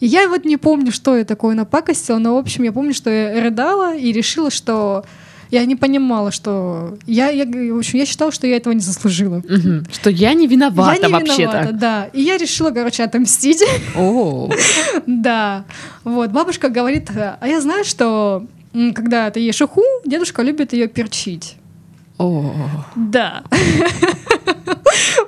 И 0.00 0.06
я 0.06 0.28
вот 0.28 0.44
не 0.44 0.56
помню, 0.58 0.92
что 0.92 1.16
я 1.16 1.24
такое 1.24 1.54
напакостила, 1.54 2.18
но, 2.18 2.34
в 2.34 2.38
общем, 2.38 2.64
я 2.64 2.72
помню, 2.72 2.92
что 2.92 3.08
я 3.08 3.40
рыдала 3.40 3.96
и 3.96 4.12
решила, 4.12 4.50
что 4.50 5.04
я 5.52 5.66
не 5.66 5.76
понимала, 5.76 6.30
что... 6.30 6.96
Я, 7.06 7.28
я, 7.28 7.44
в 7.44 7.78
общем, 7.78 7.98
я 7.98 8.06
считала, 8.06 8.32
что 8.32 8.46
я 8.46 8.56
этого 8.56 8.72
не 8.72 8.80
заслужила. 8.80 9.42
Мгм. 9.46 9.84
Что 9.92 10.08
я 10.08 10.32
не 10.32 10.46
виновата 10.46 11.02
я 11.02 11.06
не 11.06 11.12
вообще-то. 11.12 11.42
виновата, 11.42 11.72
да. 11.72 12.04
И 12.14 12.22
я 12.22 12.38
решила, 12.38 12.70
короче, 12.70 13.04
отомстить. 13.04 13.62
О, 13.94 14.50
да. 15.06 15.64
Вот, 16.04 16.30
бабушка 16.30 16.70
говорит, 16.70 17.10
а 17.14 17.46
я 17.46 17.60
знаю, 17.60 17.84
что 17.84 18.46
когда 18.94 19.30
ты 19.30 19.40
ешь 19.40 19.60
уху, 19.60 19.82
дедушка 20.06 20.40
любит 20.42 20.72
ее 20.72 20.88
перчить. 20.88 21.56
о. 22.16 22.54
Да. 22.96 23.42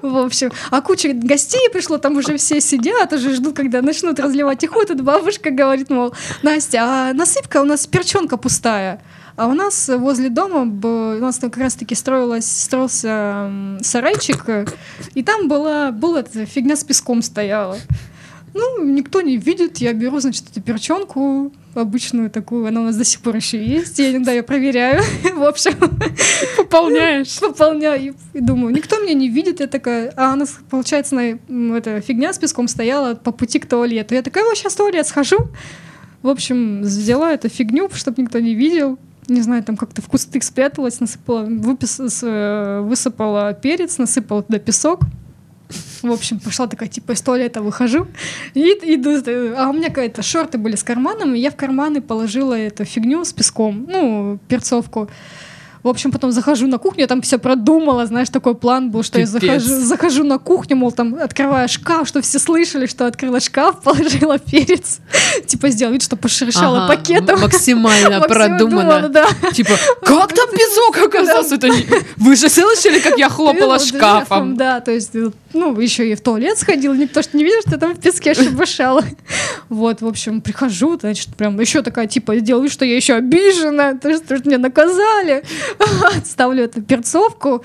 В 0.01 0.17
общем, 0.17 0.51
а 0.71 0.81
куча 0.81 1.13
гостей 1.13 1.69
пришло, 1.71 1.99
там 1.99 2.17
уже 2.17 2.37
все 2.39 2.63
сидят, 2.63 3.13
уже 3.13 3.35
ждут, 3.35 3.57
когда 3.57 3.83
начнут 3.83 4.19
разливать 4.19 4.63
их. 4.65 4.73
Тут 4.89 5.03
бабушка 5.03 5.51
говорит, 5.51 5.91
мол, 5.91 6.15
Настя, 6.43 6.79
а 6.83 7.13
насыпка 7.13 7.61
у 7.61 7.65
нас 7.65 7.87
перчонка 7.87 8.39
пустая. 8.39 9.03
А 9.37 9.49
у 9.49 9.55
нас 9.55 9.89
возле 9.89 10.29
дома, 10.29 10.63
у 10.63 11.21
нас 11.21 11.39
как 11.39 11.57
раз-таки 11.57 11.95
строилась, 11.95 12.47
строился 12.47 13.51
сарайчик, 13.83 14.49
э, 14.49 14.67
и 15.15 15.25
там 15.25 15.49
была, 15.49 15.91
была 15.91 16.21
эта 16.21 16.47
фигня 16.47 16.77
с 16.77 16.85
песком 16.85 17.21
стояла. 17.21 17.77
Ну, 18.55 18.85
никто 18.85 19.21
не 19.21 19.37
видит, 19.37 19.79
я 19.79 19.93
беру, 19.93 20.21
значит, 20.21 20.45
эту 20.51 20.63
перчонку 20.63 21.53
обычную 21.75 22.31
такую, 22.31 22.69
она 22.69 22.83
у 22.83 22.85
нас 22.85 22.97
до 22.97 23.05
сих 23.05 23.21
пор 23.21 23.35
еще 23.35 23.65
есть, 23.65 23.99
я 23.99 24.13
иногда 24.13 24.31
ее 24.31 24.45
проверяю. 24.45 25.03
В 25.35 25.43
общем, 25.43 25.75
Пополняешь. 26.57 27.41
пополняю 27.41 28.15
и, 28.33 28.41
думаю, 28.41 28.73
никто 28.73 29.01
меня 29.01 29.15
не 29.15 29.29
видит, 29.29 29.59
я 29.59 29.67
такая, 29.67 30.13
а 30.17 30.33
она, 30.33 30.45
получается, 30.71 31.17
на, 31.17 31.77
эта 31.77 32.01
фигня 32.01 32.33
с 32.33 32.39
песком 32.39 32.69
стояла 32.69 33.17
по 33.17 33.33
пути 33.33 33.59
к 33.59 33.67
туалету. 33.67 34.15
Я 34.15 34.23
такая, 34.23 34.45
вот 34.45 34.57
сейчас 34.57 34.75
в 34.75 34.77
туалет 34.77 35.09
схожу. 35.09 35.49
В 36.23 36.29
общем, 36.29 36.83
взяла 36.83 37.33
эту 37.33 37.49
фигню, 37.49 37.91
чтобы 37.93 38.23
никто 38.23 38.39
не 38.39 38.55
видел. 38.55 38.99
Не 39.29 39.41
знаю, 39.41 39.63
там 39.63 39.77
как-то 39.77 40.03
в 40.03 40.07
кусты 40.07 40.41
спряталась, 40.43 41.01
насыпала, 41.01 41.47
выпис- 41.47 42.01
э, 42.23 42.81
высыпала 42.81 43.55
перец, 43.55 43.99
насыпала 43.99 44.43
туда 44.43 44.59
песок. 44.59 45.01
В 46.03 46.13
общем, 46.13 46.41
пошла 46.41 46.67
такая, 46.67 46.89
типа, 46.89 47.13
из 47.13 47.23
туалета 47.23 47.63
выхожу, 47.63 48.07
и 48.53 48.61
иду, 48.61 49.11
э, 49.13 49.55
а 49.57 49.71
у 49.71 49.73
меня 49.73 49.89
какая-то 49.89 50.23
шорты 50.23 50.59
были 50.59 50.77
с 50.77 50.83
карманом, 50.83 51.35
и 51.35 51.39
я 51.39 51.51
в 51.51 51.57
карманы 51.57 52.03
положила 52.03 52.53
эту 52.53 52.85
фигню 52.85 53.25
с 53.25 53.33
песком, 53.33 53.87
ну, 53.89 54.39
перцовку. 54.47 55.09
В 55.85 55.89
общем, 55.89 56.11
потом 56.11 56.33
захожу 56.33 56.67
на 56.67 56.79
кухню, 56.79 57.03
я 57.03 57.07
там 57.07 57.21
все 57.21 57.37
продумала, 57.39 58.07
знаешь, 58.07 58.31
такой 58.31 58.55
план 58.55 58.91
был, 58.91 59.03
что 59.03 59.21
я 59.21 59.27
Пипец. 59.27 59.63
захожу, 59.63 59.85
захожу 59.85 60.25
на 60.25 60.39
кухню, 60.39 60.77
мол, 60.77 60.93
там 60.93 61.15
открываю 61.21 61.69
шкаф, 61.69 62.09
что 62.09 62.23
все 62.23 62.39
слышали, 62.39 62.87
что 62.87 63.07
открыла 63.07 63.39
шкаф, 63.39 63.83
положила 63.85 64.39
перец, 64.39 65.01
типа 65.47 65.69
сделала 65.69 65.93
вид, 65.93 66.03
что 66.03 66.17
пошершала 66.17 66.87
Ага, 66.87 66.97
пакетом. 66.97 67.39
Максимально 67.39 68.21
продумано. 68.29 69.11
да. 69.11 69.27
Типа, 69.53 69.73
как 70.03 70.33
там 70.33 70.49
песок 70.51 70.97
оказался? 71.07 71.59
Вы 72.17 72.35
же 72.35 72.49
слышали, 72.49 72.99
как 73.01 73.19
я 73.19 73.29
хлопала 73.29 73.79
шкафом? 73.79 74.57
Да, 74.57 74.81
то 74.81 74.91
есть, 74.91 75.15
э, 75.15 75.33
ну, 75.53 75.79
еще 75.79 76.11
и 76.11 76.15
в 76.15 76.23
туалет 76.23 76.59
сходила, 76.59 76.95
никто 76.95 77.21
ж 77.21 77.27
не 77.35 77.45
видел, 77.45 77.61
что 77.61 77.73
я 77.73 77.79
там 77.79 77.95
в 77.95 78.01
песке 78.01 78.33
шебышала. 78.33 79.05
Вот, 79.69 80.01
в 80.01 80.07
общем, 80.07 80.41
прихожу, 80.41 80.99
значит, 80.99 81.37
прям 81.37 81.61
еще 81.61 81.83
такая, 81.83 82.07
типа, 82.07 82.37
делаю, 82.37 82.71
что 82.71 82.87
я 82.87 82.97
еще 82.97 83.15
обижена, 83.15 83.95
то, 83.95 84.15
что 84.17 84.37
меня 84.49 84.57
наказали. 84.59 85.45
Ставлю 86.25 86.65
эту 86.65 86.83
перцовку 86.83 87.65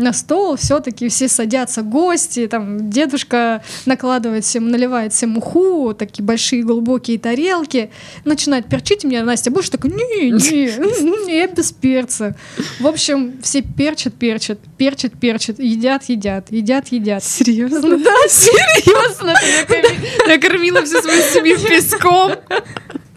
на 0.00 0.12
стол, 0.12 0.56
все-таки 0.56 1.08
все 1.08 1.28
садятся 1.28 1.82
гости, 1.82 2.46
там 2.46 2.90
дедушка 2.90 3.62
накладывает 3.86 4.44
всем, 4.44 4.70
наливает 4.70 5.12
всем 5.12 5.36
уху, 5.36 5.94
такие 5.94 6.24
большие 6.24 6.62
глубокие 6.62 7.18
тарелки, 7.18 7.90
начинает 8.24 8.66
перчить 8.66 9.04
меня, 9.04 9.22
Настя, 9.24 9.50
будешь 9.50 9.68
такая, 9.68 9.92
не, 9.92 10.30
не, 10.30 11.36
я 11.40 11.46
без 11.48 11.72
перца. 11.72 12.34
В 12.78 12.86
общем, 12.86 13.34
все 13.42 13.62
перчат, 13.62 14.14
перчат, 14.14 14.58
перчат, 14.78 15.12
перчат, 15.20 15.58
едят, 15.58 16.04
едят, 16.04 16.50
едят, 16.50 16.88
едят. 16.88 17.22
Серьезно? 17.24 17.98
Да, 18.00 18.14
Серьезно? 18.28 19.34
Ты 19.68 19.74
накорми- 19.74 20.28
накормила 20.28 20.82
всю 20.84 21.02
свою 21.02 21.22
семью 21.22 21.58
песком? 21.58 22.32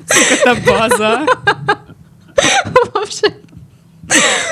Сука, 0.05 0.33
это 0.33 0.55
база. 0.69 1.25
в 2.35 2.97
общем. 2.97 3.42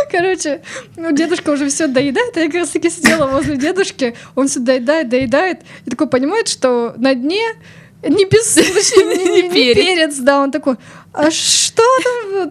Короче, 0.10 0.62
ну, 0.98 1.12
дедушка 1.12 1.50
уже 1.52 1.68
все 1.70 1.88
доедает, 1.88 2.36
а 2.38 2.42
я 2.42 2.46
как 2.48 2.56
раз 2.56 2.70
таки 2.70 2.90
сидела 2.90 3.28
возле 3.28 3.58
дедушки, 3.58 4.16
он 4.36 4.48
все 4.48 4.60
доедает, 4.60 5.10
доедает, 5.10 5.62
и 5.86 5.90
такой 5.90 6.08
понимает, 6.08 6.48
что 6.48 6.94
на 6.98 7.14
дне 7.16 7.44
не 8.04 8.26
точнее, 8.26 9.06
не, 9.06 9.24
не- 9.26 9.42
не 9.44 9.50
перец. 9.50 9.76
перец, 9.76 10.16
да, 10.18 10.42
он 10.42 10.52
такой, 10.52 10.76
а 11.14 11.30
что 11.32 11.84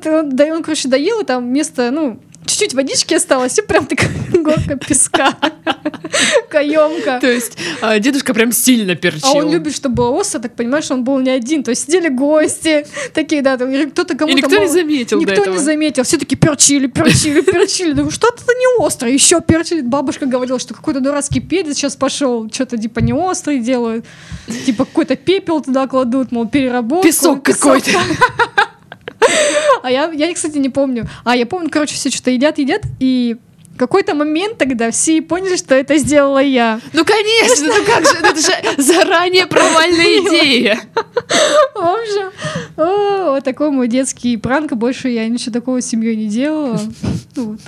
там? 0.03 0.31
Да, 0.31 0.45
он, 0.47 0.63
короче, 0.63 0.89
доел, 0.89 1.21
и 1.21 1.25
там 1.25 1.49
вместо, 1.49 1.91
ну, 1.91 2.21
чуть-чуть 2.51 2.75
водички 2.75 3.15
осталось, 3.15 3.59
и 3.59 3.63
прям 3.63 3.87
такая 3.87 4.11
горка 4.33 4.77
песка, 4.77 5.37
каемка. 6.49 7.19
То 7.21 7.31
есть 7.31 7.57
а, 7.81 7.99
дедушка 7.99 8.35
прям 8.35 8.53
сильно 8.53 8.95
перчил. 8.95 9.29
А 9.29 9.33
он 9.33 9.51
любит, 9.51 9.75
чтобы 9.75 9.97
было 9.97 10.11
остро, 10.11 10.41
так 10.41 10.55
понимаешь, 10.55 10.91
он 10.91 11.05
был 11.05 11.19
не 11.21 11.31
один. 11.31 11.63
То 11.63 11.71
есть 11.71 11.87
сидели 11.87 12.09
гости, 12.09 12.87
такие, 13.15 13.43
да, 13.43 13.57
кто-то 13.57 14.17
кому-то... 14.17 14.39
И 14.39 14.43
никто 14.43 14.59
не 14.59 14.69
заметил 14.69 15.21
Никто 15.21 15.45
не 15.47 15.59
заметил. 15.59 16.03
Все 16.03 16.19
таки 16.19 16.37
перчили, 16.37 16.87
перчили, 16.87 17.41
перчили. 17.41 17.93
Думаю, 17.93 18.11
что-то 18.11 18.43
не 18.53 18.83
остро. 18.83 19.09
Еще 19.09 19.41
перчили. 19.41 19.81
Бабушка 19.83 20.27
говорила, 20.27 20.59
что 20.59 20.75
какой-то 20.75 21.01
дурацкий 21.01 21.41
перец 21.41 21.77
сейчас 21.77 21.97
пошел. 21.97 22.49
Что-то 22.51 22.79
типа 22.79 23.01
не 23.01 23.13
острый 23.13 23.61
делают. 23.61 24.05
Типа 24.67 24.85
какой-то 24.85 25.17
пепел 25.17 25.61
туда 25.61 25.87
кладут, 25.87 26.33
мол, 26.33 26.49
переработку. 26.49 27.07
Песок 27.07 27.43
какой-то. 27.43 27.91
А 29.83 29.91
я, 29.91 30.11
я, 30.11 30.33
кстати, 30.35 30.59
не 30.59 30.69
помню. 30.69 31.09
А, 31.25 31.37
я 31.37 31.47
помню, 31.47 31.71
короче, 31.71 31.95
все 31.95 32.11
что-то 32.11 32.31
едят, 32.31 32.59
едят, 32.59 32.83
и 32.99 33.37
какой-то 33.81 34.15
момент 34.15 34.59
тогда 34.59 34.91
все 34.91 35.23
поняли, 35.23 35.57
что 35.57 35.75
это 35.75 35.97
сделала 35.97 36.43
я. 36.43 36.81
Ну 36.93 37.03
конечно, 37.03 37.69
ну 37.69 37.85
как 37.87 38.05
же, 38.05 38.15
это 38.23 38.39
же 38.39 38.83
заранее 38.83 39.47
провальная 39.47 40.19
идея. 40.21 40.79
В 41.75 41.79
общем, 41.79 42.31
о, 42.77 43.31
вот 43.31 43.45
такой 43.45 43.71
мой 43.71 43.89
детский 43.89 44.37
пранк. 44.37 44.73
Больше 44.75 45.09
я 45.09 45.27
ничего 45.29 45.53
такого 45.55 45.81
с 45.81 45.87
семьей 45.87 46.15
не 46.15 46.27
делала. 46.27 46.79
Вот. 47.37 47.61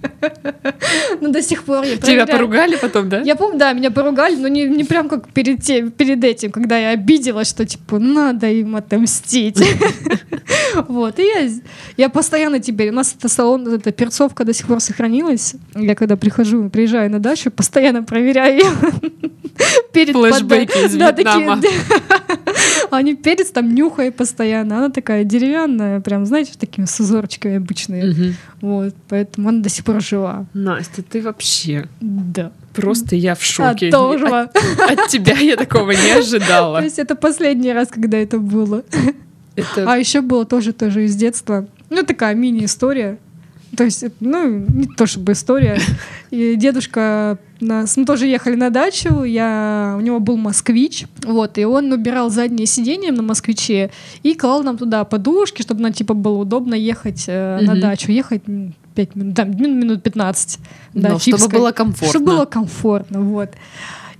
Но 1.20 1.28
до 1.28 1.42
сих 1.42 1.64
пор 1.64 1.84
я 1.84 1.96
Тебя 1.96 2.26
поругали 2.26 2.76
потом, 2.76 3.08
да? 3.08 3.20
Я 3.20 3.36
помню, 3.36 3.58
да, 3.58 3.72
меня 3.72 3.90
поругали, 3.90 4.36
но 4.36 4.48
не, 4.48 4.64
не 4.64 4.84
прям 4.84 5.08
как 5.08 5.28
перед, 5.28 5.62
тем, 5.62 5.90
перед 5.90 6.22
этим, 6.24 6.50
когда 6.50 6.78
я 6.78 6.90
обиделась, 6.90 7.48
что 7.48 7.64
типа 7.64 7.98
надо 7.98 8.48
им 8.48 8.76
отомстить. 8.76 9.58
Вот, 10.86 11.18
и 11.18 11.22
я, 11.22 11.48
я 11.96 12.08
постоянно 12.08 12.60
теперь, 12.60 12.90
у 12.90 12.92
нас 12.92 13.14
это 13.18 13.28
салон, 13.28 13.66
эта 13.66 13.90
перцовка 13.90 14.44
до 14.44 14.52
сих 14.52 14.66
пор 14.66 14.80
сохранилась. 14.80 15.54
Я 15.74 15.94
когда 15.94 16.16
прихожу, 16.16 16.68
приезжаю 16.68 17.10
на 17.10 17.20
дачу, 17.20 17.50
постоянно 17.50 18.02
проверяю 18.02 18.58
ее. 18.58 18.70
Перед 19.92 20.14
Флэшбэки 20.14 20.72
пода- 20.72 20.86
из 20.86 20.94
Да, 20.94 21.10
Вьетнама. 21.12 21.60
Они 22.90 23.14
перец 23.16 23.50
там 23.50 23.74
нюхает 23.74 24.16
постоянно. 24.16 24.78
Она 24.78 24.90
такая 24.90 25.24
деревянная, 25.24 26.00
прям, 26.00 26.26
знаете, 26.26 26.52
такими 26.58 26.84
с 26.84 27.00
узорчиками 27.00 27.56
обычные. 27.56 28.34
Вот, 28.60 28.94
поэтому 29.08 29.48
она 29.48 29.62
до 29.62 29.68
сих 29.68 29.84
пор 29.92 30.02
жива. 30.02 30.46
Настя, 30.54 31.02
ты 31.02 31.20
вообще 31.22 31.88
Да. 32.00 32.50
просто 32.74 33.16
я 33.16 33.34
в 33.34 33.42
шоке. 33.42 33.88
А 33.88 33.92
тоже. 33.92 34.26
От, 34.26 34.56
от 34.56 35.08
тебя 35.08 35.34
я 35.38 35.56
такого 35.56 35.90
не 35.92 36.12
То 36.14 36.18
ожидала. 36.20 36.82
есть 36.82 36.98
это 36.98 37.14
последний 37.16 37.72
раз, 37.72 37.88
когда 37.88 38.18
это 38.18 38.38
было. 38.38 38.82
Это 39.56 39.92
А 39.92 39.96
еще 39.98 40.20
было 40.20 40.44
тоже 40.44 40.72
тоже 40.72 41.04
из 41.04 41.16
детства. 41.16 41.66
Ну, 41.90 42.02
такая 42.04 42.34
мини-история. 42.34 43.18
То 43.76 43.84
есть, 43.84 44.04
ну, 44.20 44.64
не 44.68 44.86
то 44.86 45.06
чтобы 45.06 45.32
история. 45.32 45.78
И 46.30 46.56
дедушка 46.56 47.38
нас, 47.60 47.96
мы 47.96 48.04
тоже 48.06 48.26
ехали 48.26 48.54
на 48.54 48.70
дачу, 48.70 49.24
я, 49.24 49.94
у 49.98 50.00
него 50.00 50.20
был 50.20 50.36
москвич, 50.36 51.04
вот, 51.24 51.58
и 51.58 51.64
он 51.64 51.92
убирал 51.92 52.30
заднее 52.30 52.66
сиденье 52.66 53.12
на 53.12 53.22
москвиче 53.22 53.90
и 54.22 54.34
клал 54.34 54.62
нам 54.62 54.78
туда 54.78 55.04
подушки, 55.04 55.62
чтобы 55.62 55.82
нам, 55.82 55.92
типа, 55.92 56.14
было 56.14 56.38
удобно 56.38 56.74
ехать 56.74 57.24
э, 57.26 57.58
на 57.60 57.72
Мгм. 57.72 57.80
дачу. 57.80 58.10
Ехать 58.12 58.42
5 58.98 59.14
минут, 59.16 59.34
да, 59.34 59.44
мин- 59.44 59.78
минут 59.78 60.02
15. 60.02 60.58
Да, 60.94 61.08
Но 61.10 61.18
чтобы 61.18 61.38
фипской. 61.38 61.58
было 61.60 61.70
комфортно. 61.72 62.08
Чтобы 62.08 62.26
было 62.26 62.44
комфортно, 62.46 63.20
вот. 63.20 63.50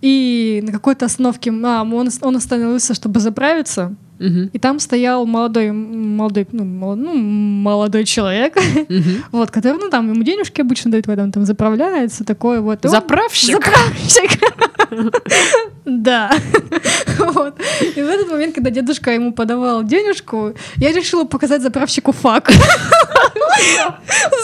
И 0.03 0.61
на 0.65 0.71
какой-то 0.73 1.07
остановке 1.07 1.51
а, 1.51 1.83
он, 1.83 2.09
он 2.21 2.37
остановился, 2.37 2.95
чтобы 2.95 3.19
заправиться, 3.19 3.95
Мгм, 4.19 4.51
и 4.53 4.59
там 4.59 4.81
стоял 4.81 5.27
молодой, 5.27 5.71
молодой, 5.73 6.47
ну, 6.53 6.65
мол- 6.65 6.97
ну, 6.97 7.15
молодой 7.15 8.05
человек, 8.05 8.57
мгм. 8.89 9.25
вот, 9.33 9.51
который, 9.51 9.79
ну, 9.79 9.91
там, 9.91 10.13
ему 10.13 10.23
денежки 10.25 10.61
обычно 10.61 10.91
дают, 10.91 11.07
когда 11.07 11.23
он 11.23 11.31
там 11.33 11.45
заправляется, 11.45 12.25
такое 12.25 12.61
вот. 12.61 12.85
Он- 12.85 12.91
Заправщик? 12.91 13.53
Заправщик. 13.65 14.41
Да. 15.85 16.31
Вот. 17.19 17.55
И 17.97 18.01
в 18.01 18.09
этот 18.09 18.31
момент, 18.31 18.55
когда 18.55 18.71
дедушка 18.71 19.11
ему 19.11 19.33
подавал 19.33 19.83
денежку, 19.83 20.55
я 20.77 20.93
решила 20.93 21.25
показать 21.25 21.63
заправщику 21.63 22.13
фак. 22.13 22.51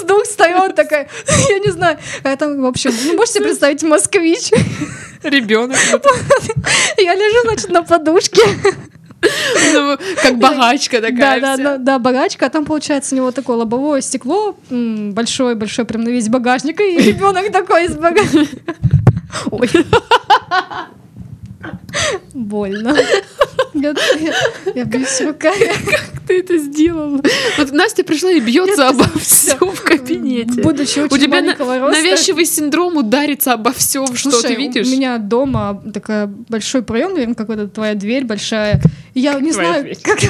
С 0.00 0.02
двух 0.04 0.25
сторон 0.26 0.73
такая, 0.73 1.09
я 1.50 1.59
не 1.61 1.71
знаю, 1.71 1.99
это, 2.25 2.49
в 2.49 2.64
общем, 2.66 2.90
ну, 3.07 3.14
можете 3.14 3.35
себе 3.38 3.45
представить 3.47 3.83
москвич. 3.85 4.50
Ребенок. 5.23 5.76
Я 6.99 7.14
лежу, 7.14 7.49
значит, 7.49 7.71
на 7.71 7.83
подушке. 7.83 8.43
Ну, 9.73 9.97
Как 10.23 10.38
богачка 10.38 11.00
Да, 11.00 11.09
такая 11.09 11.40
да, 11.40 11.54
вся. 11.54 11.62
да, 11.64 11.78
да, 11.78 11.99
богачка, 11.99 12.47
а 12.47 12.50
там 12.50 12.64
получается 12.64 13.14
у 13.14 13.18
него 13.18 13.30
такое 13.30 13.56
лобовое 13.56 14.00
стекло, 14.02 14.56
большое-большое, 14.71 15.87
прям 15.87 16.04
на 16.04 16.11
весь 16.11 16.28
багажник, 16.28 16.80
и 16.80 16.99
ребенок 16.99 17.50
такой 17.50 17.87
из 17.87 17.97
багажника. 17.97 18.75
Ой. 19.50 19.71
Больно. 22.35 22.97
Я, 23.75 23.93
я, 24.76 24.85
бьюсь 24.85 25.21
руками. 25.21 25.67
Как 25.91 26.12
ты 26.29 26.38
это 26.38 26.59
сделала? 26.59 27.21
Вот 27.59 27.73
Настя 27.73 28.05
пришла 28.05 28.31
и 28.31 28.38
бьется 28.38 28.88
обо 28.88 29.05
все 29.19 29.57
в 29.57 29.83
кабинете. 29.83 30.62
Будучи 30.62 31.00
очень 31.00 31.17
У 31.17 31.19
тебя 31.19 31.41
маленького 31.41 31.81
роста. 31.81 32.00
навязчивый 32.00 32.45
синдром 32.45 32.97
ударится 32.97 33.55
обо 33.55 33.73
все, 33.73 34.07
что 34.14 34.31
Слушай, 34.31 34.49
ты 34.50 34.55
видишь. 34.55 34.87
У 34.87 34.91
меня 34.91 35.19
дома 35.19 35.83
такая 35.93 36.29
большой 36.29 36.83
проем, 36.83 37.14
наверное, 37.14 37.35
как 37.35 37.49
вот 37.49 37.59
эта 37.59 37.69
твоя 37.69 37.95
дверь 37.95 38.25
большая. 38.25 38.81
Я 39.14 39.41
не 39.41 39.50
знаю, 39.50 39.93
как 40.03 40.21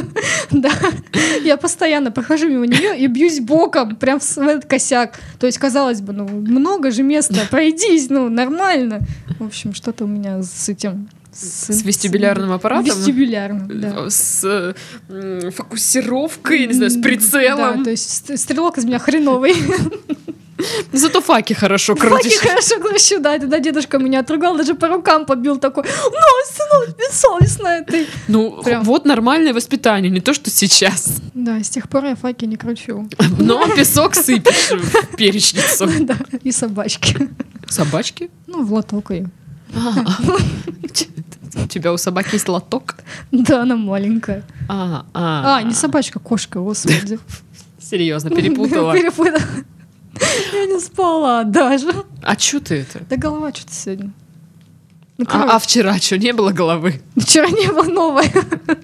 Да. 0.50 0.72
Я 1.42 1.58
постоянно 1.58 2.10
прохожу 2.10 2.48
мимо 2.48 2.66
нее 2.66 2.98
и 2.98 3.06
бьюсь 3.06 3.40
боком 3.40 3.96
прям 3.96 4.18
в 4.18 4.38
этот 4.38 4.64
косяк. 4.64 5.20
То 5.38 5.46
есть, 5.46 5.58
казалось 5.58 6.00
бы, 6.00 6.14
ну, 6.14 6.26
много 6.26 6.90
же 6.90 7.02
места, 7.02 7.46
пройдись, 7.50 8.08
ну, 8.08 8.30
нормально. 8.30 9.00
В 9.38 9.44
общем, 9.44 9.74
что-то 9.74 10.04
у 10.04 10.08
меня 10.08 10.42
с 10.42 10.70
этим... 10.70 11.10
С 11.34 11.82
вестибулярным 11.82 12.52
аппаратом? 12.52 12.84
Вестибулярным, 12.86 13.80
да. 13.80 14.08
С 14.10 14.74
э, 15.08 15.50
фокусировкой, 15.50 16.66
не 16.66 16.72
знаю, 16.74 16.90
с 16.90 16.96
прицелом. 16.96 17.78
Да, 17.78 17.84
то 17.84 17.90
есть 17.90 18.08
ст- 18.08 18.38
стрелок 18.38 18.78
из 18.78 18.84
меня 18.84 18.98
хреновый. 18.98 19.54
Зато 20.92 21.20
факи 21.20 21.52
хорошо 21.52 21.96
Факи 21.96 22.08
крутишь. 22.08 22.38
хорошо 22.38 22.78
клащу, 22.80 23.18
да, 23.20 23.38
тогда 23.38 23.58
дедушка 23.58 23.98
меня 23.98 24.20
отругал, 24.20 24.56
даже 24.56 24.74
по 24.74 24.86
рукам 24.86 25.26
побил 25.26 25.56
такой, 25.58 25.82
ну, 26.04 26.94
бессовестная 26.96 27.82
ты. 27.82 28.06
Ну, 28.28 28.62
Прям. 28.62 28.84
вот 28.84 29.04
нормальное 29.04 29.52
воспитание, 29.52 30.10
не 30.10 30.20
то, 30.20 30.32
что 30.32 30.50
сейчас. 30.50 31.20
Да, 31.34 31.60
с 31.62 31.68
тех 31.68 31.88
пор 31.88 32.04
я 32.04 32.14
факи 32.14 32.44
не 32.46 32.56
кручу. 32.56 33.08
Но 33.38 33.66
песок 33.74 34.14
сыпешь 34.14 34.70
в 34.70 35.16
перечницу. 35.16 35.88
Да, 36.04 36.16
и 36.44 36.52
собачки. 36.52 37.28
Собачки? 37.68 38.30
Ну, 38.46 38.64
в 38.64 38.72
лоток 38.72 39.10
ее. 39.10 39.28
У 41.64 41.66
тебя 41.66 41.92
у 41.92 41.96
собаки 41.96 42.34
есть 42.34 42.48
лоток? 42.48 42.96
Да, 43.32 43.62
она 43.62 43.76
маленькая. 43.76 44.44
А, 44.68 45.06
а, 45.14 45.56
А, 45.56 45.62
не 45.62 45.72
собачка, 45.74 46.18
кошка, 46.18 46.60
господи. 46.60 47.18
Серьезно, 47.78 48.30
перепутала. 48.30 48.92
Перепутала. 48.96 49.40
Я 50.52 50.66
не 50.66 50.78
спала 50.80 51.44
даже. 51.44 51.92
А 52.22 52.36
чё 52.36 52.60
ты 52.60 52.76
это? 52.76 53.00
Да 53.10 53.16
голова 53.16 53.52
что-то 53.52 53.74
сегодня. 53.74 54.12
Ну, 55.16 55.26
А, 55.28 55.56
а 55.56 55.58
вчера 55.60 55.96
что, 55.98 56.18
не 56.18 56.32
было 56.32 56.50
головы? 56.50 57.00
вчера 57.16 57.48
не 57.48 57.70
было 57.70 57.84
новой. 57.84 58.24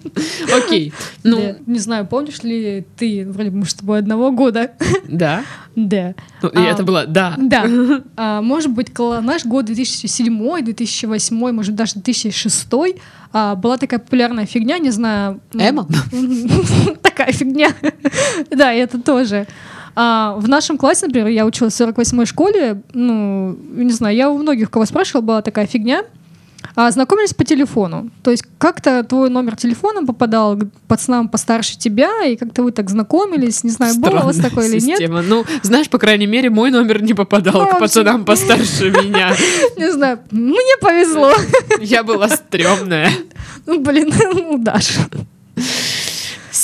Окей. 0.56 0.92
Ну, 1.24 1.36
Да. 1.36 1.56
Не 1.66 1.78
знаю, 1.80 2.06
помнишь 2.06 2.42
ли 2.44 2.86
ты, 2.96 3.26
вроде 3.28 3.50
бы 3.50 3.58
мы 3.58 3.66
с 3.66 3.74
тобой 3.74 3.98
одного 3.98 4.30
года. 4.30 4.72
да. 5.08 5.42
Да. 5.76 6.14
Ну, 6.42 6.48
и 6.48 6.56
А, 6.58 6.62
это 6.62 6.82
было 6.82 7.06
да. 7.06 7.34
Да. 7.38 7.64
А, 8.16 8.42
может 8.42 8.70
быть, 8.70 8.96
наш 8.98 9.44
год 9.44 9.66
2007, 9.66 10.64
2008, 10.64 11.52
может, 11.52 11.74
даже 11.74 11.94
2006 11.94 12.66
а, 13.32 13.54
была 13.54 13.76
такая 13.76 14.00
популярная 14.00 14.46
фигня, 14.46 14.78
не 14.78 14.90
знаю. 14.90 15.40
Эмо? 15.54 15.86
Такая 17.02 17.32
фигня. 17.32 17.70
Да, 18.50 18.72
это 18.72 19.00
тоже. 19.00 19.46
А, 19.96 20.34
в 20.38 20.48
нашем 20.48 20.76
классе, 20.78 21.06
например, 21.06 21.28
я 21.28 21.46
училась 21.46 21.74
в 21.74 21.80
48-й 21.80 22.26
школе, 22.26 22.82
ну, 22.92 23.56
не 23.72 23.92
знаю, 23.92 24.16
я 24.16 24.30
у 24.30 24.38
многих, 24.38 24.70
кого 24.70 24.84
спрашивала, 24.86 25.22
была 25.22 25.42
такая 25.42 25.66
фигня. 25.66 26.04
А, 26.74 26.90
знакомились 26.90 27.34
по 27.34 27.44
телефону. 27.44 28.10
То 28.22 28.30
есть 28.30 28.44
как-то 28.58 29.02
твой 29.04 29.30
номер 29.30 29.56
телефона 29.56 30.04
попадал 30.06 30.56
к 30.56 30.70
пацанам 30.86 31.28
постарше 31.28 31.78
тебя, 31.78 32.24
и 32.24 32.36
как-то 32.36 32.62
вы 32.62 32.72
так 32.72 32.90
знакомились. 32.90 33.64
Не 33.64 33.70
знаю, 33.70 33.96
было 33.96 34.20
у 34.20 34.24
вас 34.24 34.36
Странная 34.36 34.50
такое 34.50 34.66
или 34.68 34.80
нет. 34.80 34.98
система. 34.98 35.22
Ну, 35.22 35.44
знаешь, 35.62 35.88
по 35.88 35.98
крайней 35.98 36.26
мере, 36.26 36.50
мой 36.50 36.70
номер 36.70 37.02
не 37.02 37.14
попадал 37.14 37.64
в 37.64 37.70
к 37.70 37.78
пацанам 37.78 38.24
постарше 38.24 38.90
меня. 38.90 39.34
Не 39.76 39.92
знаю, 39.92 40.20
мне 40.30 40.76
повезло. 40.80 41.32
Я 41.80 42.02
была 42.02 42.28
стрёмная. 42.28 43.10
Ну, 43.66 43.80
блин, 43.80 44.12
ну, 44.34 44.58
Даша. 44.58 45.08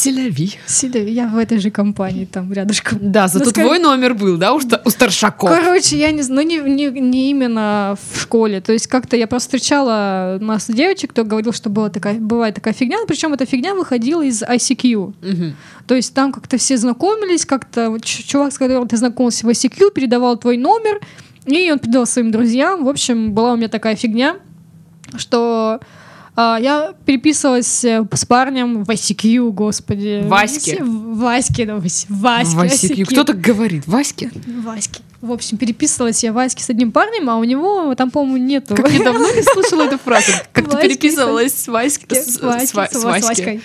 Селяви. 0.06 0.52
Сидя, 0.66 0.98
я 0.98 1.28
в 1.28 1.36
этой 1.36 1.58
же 1.58 1.70
компании, 1.70 2.24
там, 2.24 2.52
рядышком. 2.52 2.98
Да, 3.00 3.28
зато 3.28 3.44
Ну, 3.44 3.50
скажи- 3.50 3.66
твой 3.66 3.78
номер 3.78 4.14
был, 4.14 4.36
да, 4.36 4.52
у, 4.54 4.56
у 4.84 4.90
старшаков. 4.90 5.50
Короче, 5.50 5.96
я 5.98 6.10
не 6.12 6.22
знаю, 6.22 6.46
ну, 6.46 6.48
не, 6.48 6.58
не, 6.58 7.00
не 7.00 7.30
именно 7.30 7.96
в 8.12 8.20
школе. 8.20 8.60
То 8.60 8.72
есть 8.72 8.86
как-то 8.86 9.16
я 9.16 9.26
просто 9.26 9.48
встречала 9.56 10.38
массу 10.40 10.72
девочек, 10.72 11.10
кто 11.10 11.24
говорил, 11.24 11.52
что 11.52 11.70
была 11.70 11.88
такая, 11.88 12.14
бывает 12.18 12.54
такая 12.54 12.74
фигня, 12.74 12.98
причем 13.06 13.32
эта 13.32 13.46
фигня 13.46 13.74
выходила 13.74 14.22
из 14.22 14.42
ICQ. 14.42 15.14
Мгм. 15.22 15.56
То 15.86 15.94
есть 15.94 16.14
там 16.14 16.32
как-то 16.32 16.56
все 16.58 16.76
знакомились, 16.76 17.46
как-то 17.46 17.96
чувак, 18.02 18.52
с 18.52 18.58
которым 18.58 18.88
ты 18.88 18.96
знакомился 18.96 19.46
в 19.46 19.50
ICQ, 19.50 19.92
передавал 19.94 20.36
твой 20.36 20.56
номер, 20.56 21.00
и 21.46 21.70
он 21.70 21.78
передал 21.78 22.06
своим 22.06 22.30
друзьям. 22.30 22.84
В 22.84 22.88
общем, 22.88 23.32
была 23.32 23.52
у 23.52 23.56
меня 23.56 23.68
такая 23.68 23.94
фигня, 23.96 24.36
что 25.16 25.80
я 26.36 26.92
переписывалась 27.06 27.84
э, 27.84 28.04
с 28.12 28.24
парнем 28.26 28.84
в 28.84 28.90
ICQ, 28.90 29.50
господи. 29.52 30.22
Ваське. 30.26 30.82
В 30.82 31.18
Ваське, 31.18 31.64
да, 31.66 31.74
Вась- 31.76 32.06
Ваське. 32.08 32.56
Васик, 32.56 32.90
ICQ. 32.98 33.04
кто 33.06 33.24
так 33.24 33.40
говорит? 33.40 33.84
Ваське? 33.86 34.30
Ваське. 34.64 35.00
В 35.22 35.32
общем, 35.32 35.56
переписывалась 35.56 36.22
я 36.22 36.32
Ваське 36.32 36.62
с 36.62 36.68
одним 36.70 36.92
парнем, 36.92 37.30
а 37.30 37.36
у 37.36 37.44
него 37.44 37.94
там, 37.94 38.10
по-моему, 38.10 38.36
нету. 38.36 38.74
Как 38.76 38.90
я 38.92 39.02
давно 39.02 39.30
не 39.34 39.42
слышала 39.42 39.82
эту 39.82 39.98
фразу. 39.98 40.30
Как 40.52 40.64
ты 40.68 40.70
Ваське 40.76 40.88
переписывалась 40.88 41.54
с 41.54 41.68
Васькой? 41.68 42.16
С 42.22 43.02
Васькой. 43.02 43.60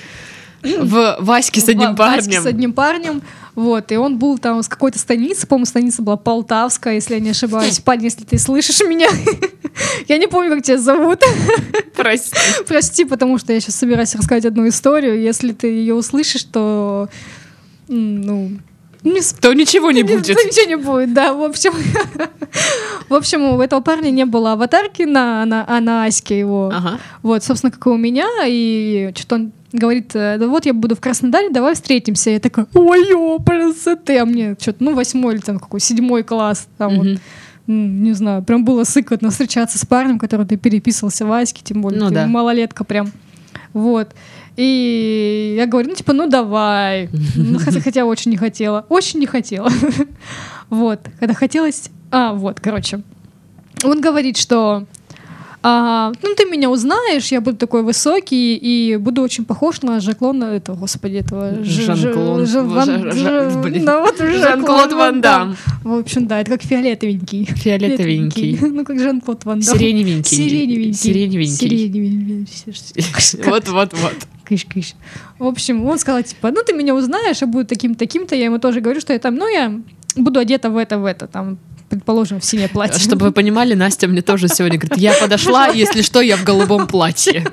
В 0.64 1.18
Ваське 1.20 1.60
с 1.60 1.68
одним 1.70 1.96
Ва- 1.96 2.06
Ваське 2.06 2.22
парнем. 2.24 2.44
с 2.44 2.46
одним 2.46 2.74
парнем. 2.74 3.22
Вот, 3.56 3.92
и 3.92 3.98
он 3.98 4.18
был 4.18 4.38
там 4.38 4.64
с 4.64 4.68
какой-то 4.68 4.98
станицы, 4.98 5.46
по-моему, 5.46 5.66
станица 5.66 6.02
была 6.02 6.16
Полтавская, 6.16 6.96
если 6.96 7.16
я 7.16 7.20
не 7.20 7.32
ошибаюсь. 7.32 7.80
Парень, 7.86 8.06
если 8.06 8.24
ты 8.24 8.38
слышишь 8.38 8.80
меня, 8.82 9.10
я 10.08 10.18
не 10.18 10.28
помню, 10.28 10.56
как 10.56 10.64
тебя 10.64 10.78
зовут. 10.78 11.22
Прости. 11.96 12.36
Прости, 12.66 13.06
потому 13.06 13.38
что 13.38 13.52
я 13.54 13.60
сейчас 13.60 13.76
собираюсь 13.76 14.16
рассказать 14.16 14.46
одну 14.46 14.68
историю. 14.68 15.22
Если 15.22 15.52
ты 15.52 15.68
ее 15.68 15.96
услышишь, 15.96 16.44
то 16.44 17.10
ну 17.88 18.52
не 19.04 19.22
с- 19.22 19.34
То 19.34 19.54
ничего 19.54 19.92
не 19.92 20.04
будет. 20.04 20.26
то 20.28 20.34
ничего 20.34 20.68
не 20.70 20.76
будет, 20.78 21.14
да. 21.14 21.34
В 21.34 21.44
общем, 21.44 21.74
в 23.10 23.14
общем, 23.14 23.44
у 23.44 23.62
этого 23.62 23.82
парня 23.82 24.10
не 24.12 24.26
было 24.26 24.54
аватарки 24.54 25.04
на, 25.04 25.46
на, 25.46 25.66
а 25.68 25.80
на 25.82 26.06
Аське 26.06 26.38
его. 26.40 26.72
Ага. 26.74 27.00
Вот, 27.24 27.44
собственно, 27.44 27.72
как 27.72 27.86
и 27.86 27.90
у 27.90 27.98
меня. 27.98 28.28
И 28.46 29.12
что-то 29.16 29.36
он 29.36 29.52
говорит, 29.74 30.12
э, 30.16 30.38
да 30.38 30.48
вот 30.48 30.66
я 30.66 30.74
буду 30.74 30.96
в 30.96 31.00
Краснодаре, 31.00 31.50
давай 31.50 31.74
встретимся. 31.76 32.30
Я 32.30 32.40
такая, 32.40 32.68
ой, 32.74 33.10
ёпрст, 33.10 33.88
ты, 34.06 34.18
а 34.20 34.26
мне 34.26 34.56
что-то, 34.60 34.84
ну, 34.84 34.94
восьмой 34.96 35.36
или 35.36 35.42
там 35.42 35.60
какой, 35.60 35.80
седьмой 35.80 36.24
класс, 36.24 36.68
там 36.78 36.96
вот. 36.98 37.06
Мгм. 37.08 37.20
М, 37.68 38.04
Не 38.04 38.14
знаю, 38.14 38.44
прям 38.44 38.66
было 38.66 38.84
сыкотно 38.84 39.30
встречаться 39.30 39.78
с 39.80 39.86
парнем, 39.86 40.20
который 40.20 40.46
ты 40.46 40.58
переписывался 40.58 41.26
в 41.26 41.32
Аське, 41.32 41.62
тем 41.64 41.82
более 41.82 42.00
Ну 42.02 42.10
ты 42.10 42.16
да. 42.16 42.28
малолетка 42.28 42.84
прям. 42.84 43.12
Вот. 43.74 44.10
И 44.58 45.56
я 45.58 45.66
говорю, 45.66 45.90
ну, 45.90 45.96
типа, 45.96 46.14
ну, 46.14 46.28
давай. 46.30 47.10
Ну, 47.36 47.58
хотя, 47.60 47.80
хотя 47.80 48.06
очень 48.06 48.32
не 48.32 48.38
хотела. 48.38 48.86
Очень 48.90 49.20
не 49.20 49.26
хотела. 49.28 49.70
Вот. 50.70 51.00
Когда 51.20 51.34
хотелось... 51.34 51.90
А, 52.12 52.34
вот, 52.34 52.60
короче. 52.62 53.02
Он 53.84 54.00
говорит, 54.00 54.38
что 54.38 54.86
А, 55.64 56.12
ну, 56.24 56.34
ты 56.36 56.46
меня 56.46 56.70
узнаешь, 56.70 57.32
я 57.32 57.40
буду 57.42 57.58
такой 57.58 57.84
высокий 57.84 58.56
и 58.56 58.96
буду 58.98 59.22
очень 59.22 59.44
похож 59.46 59.82
на 59.84 60.00
Жаклона, 60.00 60.46
это, 60.46 60.74
господи, 60.74 61.18
этого... 61.18 61.64
Жан-Клод- 61.64 62.46
Жан-Клод 64.40 64.94
Ван 64.94 65.22
Дам. 65.22 65.56
В 65.84 65.94
общем, 66.00 66.26
да, 66.28 66.40
это 66.42 66.52
как 66.52 66.64
фиолетовенький. 66.64 67.46
Фиолетовенький. 67.46 68.58
Ну, 68.72 68.86
как 68.86 69.00
Жан-Клод 69.00 69.46
Ван 69.46 69.60
Дам. 69.60 69.78
Сиреневенький. 69.78 70.38
Сиреневенький. 70.38 70.94
Сиреневенький. 70.94 71.56
Сиреневенький. 71.56 73.44
Вот, 73.50 73.68
вот, 73.70 73.94
вот. 73.94 74.16
Кыш, 74.52 74.66
кыш. 74.66 74.96
В 75.40 75.46
общем, 75.46 75.86
он 75.86 75.98
сказал, 75.98 76.22
типа, 76.24 76.52
ну 76.52 76.62
ты 76.62 76.74
меня 76.74 76.94
узнаешь, 76.94 77.40
я 77.40 77.48
буду 77.48 77.66
таким 77.66 77.96
таким-то. 77.96 78.36
Я 78.36 78.46
ему 78.46 78.60
тоже 78.60 78.82
говорю, 78.82 79.00
что 79.00 79.14
я 79.14 79.20
там, 79.20 79.36
ну 79.36 79.48
я 79.48 79.80
буду 80.18 80.42
одета 80.42 80.70
в 80.70 80.76
это, 80.76 80.98
в 80.98 81.06
это, 81.06 81.28
там, 81.28 81.58
предположим, 81.90 82.42
в 82.42 82.44
синее 82.44 82.68
платье. 82.68 83.00
Чтобы 83.00 83.28
вы 83.28 83.32
понимали, 83.32 83.76
Настя 83.76 84.10
мне 84.10 84.22
тоже 84.22 84.50
сегодня 84.50 84.78
говорит, 84.78 84.98
я 84.98 85.14
подошла, 85.14 85.68
если 85.68 86.02
что, 86.02 86.20
я 86.20 86.36
в 86.36 86.44
голубом 86.44 86.86
платье. 86.86 87.46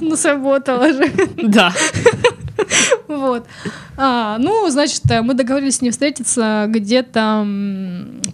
Ну, 0.00 0.16
сработало 0.16 0.94
же. 0.94 1.12
Да. 1.42 1.74
Вот. 3.06 3.46
А, 3.98 4.38
ну, 4.38 4.70
значит, 4.70 5.02
э, 5.10 5.20
мы 5.20 5.34
договорились 5.34 5.76
с 5.76 5.82
ним 5.82 5.92
встретиться 5.92 6.66
где-то, 6.68 7.40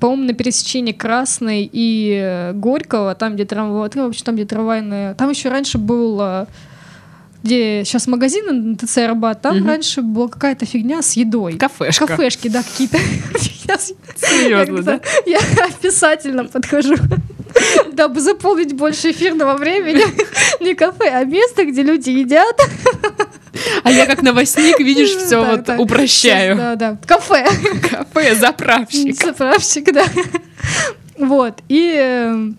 по-моему, 0.01 0.25
на 0.25 0.33
пересечении 0.33 0.93
Красной 0.93 1.69
и 1.73 2.21
э, 2.23 2.53
Горького, 2.53 3.15
там, 3.15 3.35
где 3.35 3.45
трамвай, 3.45 3.91
вообще 3.95 4.25
там, 4.25 4.37
где 4.37 4.45
трамвайная. 4.45 5.15
Там 5.15 5.31
еще 5.31 5.49
раньше 5.49 5.79
был 5.79 6.21
э, 6.21 6.47
где 7.47 7.85
сейчас 7.85 8.07
магазин 8.09 8.71
на 8.73 8.77
ТЦ 8.77 8.99
Арбат, 8.99 9.41
там 9.43 9.57
Мгм. 9.59 9.69
раньше 9.69 10.03
была 10.03 10.29
какая-то 10.29 10.67
фигня 10.67 11.01
с 11.01 11.13
едой. 11.13 11.55
Кафешка. 11.57 12.07
Кафешки, 12.07 12.49
да, 12.49 12.63
какие-то. 12.63 12.99
Серьезно, 14.17 14.83
да? 14.83 15.01
Я 15.27 15.39
описательно 15.65 16.45
подхожу, 16.45 16.97
дабы 17.93 18.21
заполнить 18.21 18.73
больше 18.75 19.13
эфирного 19.13 19.57
времени. 19.57 20.03
Не 20.63 20.75
кафе, 20.75 21.09
а 21.13 21.25
место, 21.25 21.65
где 21.65 21.83
люди 21.83 22.11
едят. 22.11 22.57
А 23.85 23.91
я 23.91 24.07
как 24.07 24.23
новостник, 24.23 24.79
видишь, 24.81 25.11
все 25.11 25.43
Да, 25.43 25.51
вот 25.53 25.65
да. 25.65 25.79
упрощаю. 25.79 26.57
Да, 26.57 26.75
да. 26.75 26.97
Кафе. 27.07 27.47
Кафе, 27.91 28.35
заправщик. 28.35 29.15
Заправщик, 29.23 29.93
да. 29.93 30.05
Вот. 31.19 31.55
И 31.69 31.95
э, 31.99 32.51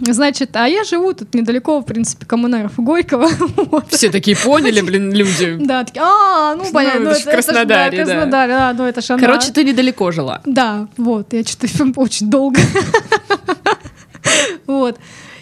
Значит, 0.00 0.56
а 0.56 0.66
я 0.68 0.84
живу 0.84 1.12
тут 1.12 1.34
недалеко, 1.34 1.80
в 1.80 1.84
принципе, 1.84 2.26
Коммунаров 2.26 2.78
и 2.78 2.82
Горького. 2.82 3.28
Все 3.90 4.10
такие 4.10 4.36
поняли, 4.36 4.80
блин, 4.80 5.12
люди. 5.12 5.56
Да, 5.60 5.84
такие, 5.84 6.02
а, 6.04 6.54
ну 6.54 6.64
понятно, 6.72 7.00
ну 7.00 7.10
это 7.10 7.18
в 7.18 7.22
ж, 7.22 7.24
да, 7.24 7.30
Краснодаре, 7.32 7.98
да. 7.98 8.04
Краснодар, 8.04 8.48
да, 8.48 8.74
ну 8.76 8.84
это 8.84 9.00
ж 9.00 9.10
она. 9.10 9.20
Короче, 9.20 9.52
ты 9.52 9.64
недалеко 9.64 10.10
жила. 10.10 10.40
Да, 10.44 10.88
вот, 10.96 11.32
я 11.32 11.44
что-то 11.44 11.68
очень 12.00 12.30
долго. 12.30 12.60
Вот. 14.66 14.98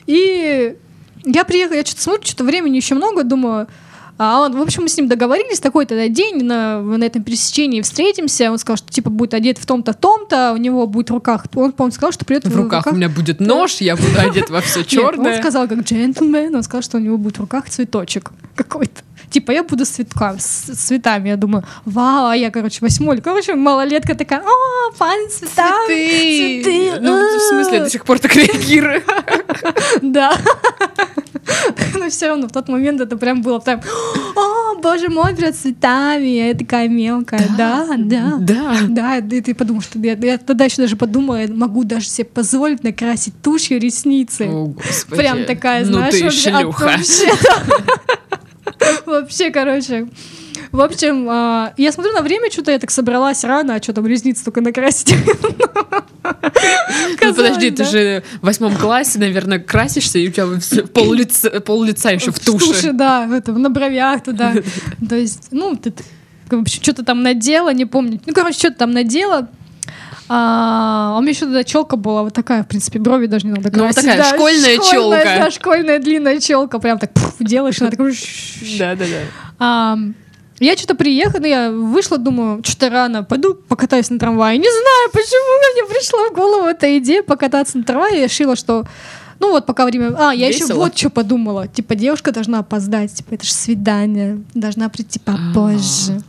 И 0.07 0.77
я 1.25 1.45
приехала, 1.45 1.77
я 1.77 1.85
что-то 1.85 2.03
смотрю, 2.03 2.25
что-то 2.25 2.45
времени 2.45 2.77
еще 2.77 2.95
много, 2.95 3.25
думаю, 3.25 3.67
а 4.19 4.43
он, 4.43 4.57
в 4.57 4.63
общем, 4.63 4.83
мы 4.83 4.89
с 4.89 4.97
ним 4.97 5.09
договорились, 5.09 5.61
такой-то 5.61 6.09
день 6.09 6.43
на, 6.43 6.81
на 6.81 7.05
этом 7.05 7.23
пересечении 7.23 7.83
встретимся. 7.83 8.51
Он 8.51 8.59
сказал, 8.59 8.79
что 8.79 8.89
типа 8.89 9.11
будет 9.11 9.35
одет 9.35 9.59
в 9.59 9.67
том-то, 9.67 9.93
том-то, 9.93 10.53
у 10.53 10.57
него 10.57 10.87
будет 10.87 11.11
в 11.11 11.15
руках. 11.15 11.45
Он, 11.55 11.73
по-моему, 11.73 11.93
сказал, 11.93 12.13
что 12.13 12.25
придет 12.25 12.47
В 12.47 12.57
руках 12.57 12.87
у 12.87 12.95
меня 12.95 13.09
будет 13.09 13.41
нож, 13.41 13.77
я 13.77 13.97
буду 13.97 14.19
одет 14.19 14.49
во 14.51 14.61
все 14.61 14.85
черное. 14.87 15.35
он 15.35 15.41
сказал 15.41 15.69
как 15.69 15.81
джентльмен, 15.81 16.55
он 16.55 16.63
сказал, 16.63 16.83
что 16.83 16.97
у 16.97 17.01
него 17.01 17.19
будет 17.19 17.37
в 17.37 17.41
руках 17.41 17.69
цветочек 17.69 18.33
какой-то. 18.55 19.03
Типа, 19.31 19.51
я 19.51 19.65
буду 19.65 19.85
с, 19.85 19.89
цветками, 19.89 20.39
с 20.39 20.73
цветами. 20.87 21.29
Я 21.31 21.37
думаю, 21.37 21.65
вау, 21.85 22.29
а 22.29 22.37
я, 22.37 22.51
короче, 22.51 22.79
восьмой. 22.81 23.21
Короче, 23.21 23.55
малолетка 23.55 24.15
такая, 24.15 24.41
о, 24.41 24.93
пан 24.97 25.29
с 25.29 25.35
цветами. 25.35 25.87
Цветы. 25.87 26.63
цветы, 26.63 27.01
Ну, 27.01 27.39
в 27.39 27.43
смысле, 27.43 27.79
я 27.79 27.85
до 27.85 27.91
сих 27.91 28.05
пор 28.05 28.19
так 28.19 28.35
реагирую. 28.35 29.03
Да. 30.03 30.37
Но 31.95 32.09
все 32.09 32.29
равно 32.29 32.49
в 32.49 32.53
тот 32.53 32.69
момент 32.69 33.01
это 33.01 33.17
прям 33.17 33.43
было 33.43 33.59
прям, 33.59 33.81
о, 34.35 34.75
боже 34.81 35.09
мой, 35.09 35.35
прям 35.35 35.53
цветами. 35.53 36.29
Я 36.29 36.55
такая 36.55 36.89
мелкая, 36.89 37.49
да, 37.57 37.87
да. 37.99 38.37
Да. 38.39 38.77
Да, 38.89 39.19
и 39.19 39.41
ты 39.41 39.55
подумал, 39.55 39.83
что 39.83 39.99
я, 39.99 40.15
я 40.15 40.39
тогда 40.39 40.65
еще 40.65 40.83
даже 40.83 40.97
подумала, 40.97 41.43
я 41.43 41.49
могу 41.49 41.85
даже 41.85 42.07
себе 42.07 42.27
позволить 42.27 42.83
накрасить 42.85 43.35
тушь 43.43 43.71
и 43.71 43.79
ресницы. 43.79 44.47
О, 44.49 44.67
господи. 44.67 45.21
Прям 45.21 45.45
такая, 45.45 45.85
ну 45.85 45.95
знаешь, 45.95 46.15
ты 46.15 46.25
вообще. 46.25 46.53
Вообще, 49.07 49.51
короче. 49.51 50.09
В 50.73 50.81
общем, 50.81 51.27
а, 51.29 51.73
я 51.77 51.93
смотрю 51.93 52.13
на 52.13 52.23
время, 52.23 52.51
что-то 52.51 52.73
я 52.73 52.79
так 52.79 52.91
собралась 52.91 53.45
рано, 53.45 53.75
а 53.75 53.83
что 53.83 53.93
там 53.93 54.07
ресницы 54.07 54.45
только 54.45 54.61
накрасить. 54.61 55.15
Ну, 57.23 57.35
подожди, 57.35 57.71
ты 57.71 57.85
же 57.85 58.23
в 58.41 58.47
восьмом 58.47 58.75
классе, 58.77 59.19
наверное, 59.19 59.59
красишься, 59.59 60.19
и 60.19 60.29
у 60.29 60.33
тебя 60.33 60.47
пол 60.93 61.13
лица, 61.13 61.51
пол 61.61 61.83
лица 61.85 62.11
еще 62.11 62.31
в 62.33 62.39
туше. 62.39 62.93
да, 62.93 63.27
в 63.27 63.33
этом, 63.33 63.61
на 63.61 63.71
бровях 63.71 64.23
туда. 64.25 64.53
То 65.09 65.17
есть, 65.17 65.49
ну, 65.51 65.77
ты 65.77 65.93
что-то 66.67 67.05
там 67.05 67.23
надела, 67.23 67.73
не 67.73 67.87
помню. 67.87 68.21
Ну, 68.27 68.33
короче, 68.33 68.59
что-то 68.59 68.79
там 68.79 68.93
надела. 68.93 69.49
А, 70.29 71.15
у 71.17 71.21
меня 71.21 71.31
еще 71.31 71.41
тогда 71.45 71.63
челка 71.63 71.97
была 71.97 72.25
вот 72.25 72.35
такая, 72.35 72.65
в 72.65 72.69
принципе, 72.69 72.99
брови 72.99 73.27
даже 73.27 73.47
не 73.47 73.53
надо 73.53 73.71
Ну, 73.73 73.85
красить. 73.85 74.03
такая 74.05 74.25
школьная 74.35 74.79
чёлка. 74.79 75.23
Да, 75.25 75.51
школьная 75.53 75.99
длинная 76.01 76.41
челка, 76.41 76.81
прям 76.81 76.99
так 76.99 77.13
пф, 77.13 77.35
делаешь, 77.39 77.81
она 77.81 77.91
такой... 77.91 78.13
Да, 78.79 78.97
да, 78.97 79.05
да. 79.05 79.21
А, 79.61 79.99
я 80.61 80.77
что-то 80.77 80.95
приехала, 80.95 81.45
я 81.45 81.71
вышла, 81.71 82.19
думаю, 82.19 82.63
что-то 82.65 82.91
рано, 82.91 83.25
пойду 83.25 83.55
покатаюсь 83.55 84.11
на 84.11 84.19
трамвае. 84.19 84.59
Не 84.59 84.69
знаю, 84.71 85.11
почему 85.13 85.85
мне 85.85 85.95
пришла 85.95 86.29
в 86.31 86.35
голову 86.35 86.67
эта 86.69 86.99
идея 86.99 87.23
покататься 87.23 87.79
на 87.79 87.85
трамвае. 87.85 88.21
Я 88.21 88.25
решила, 88.25 88.57
что 88.57 88.85
ну 89.39 89.51
вот 89.51 89.67
пока 89.67 89.85
время... 89.85 90.15
А, 90.19 90.33
я 90.35 90.49
еще 90.49 90.61
Весело. 90.61 90.79
вот 90.79 90.97
что 90.97 91.11
подумала. 91.11 91.69
Типа, 91.69 91.95
девушка 91.95 92.33
должна 92.33 92.61
опоздать. 92.61 93.13
Типа, 93.13 93.35
это 93.35 93.45
же 93.45 93.53
свидание. 93.53 94.41
Должна 94.55 94.89
прийти 94.89 95.21
А. 95.27 95.33
попозже. 95.53 96.23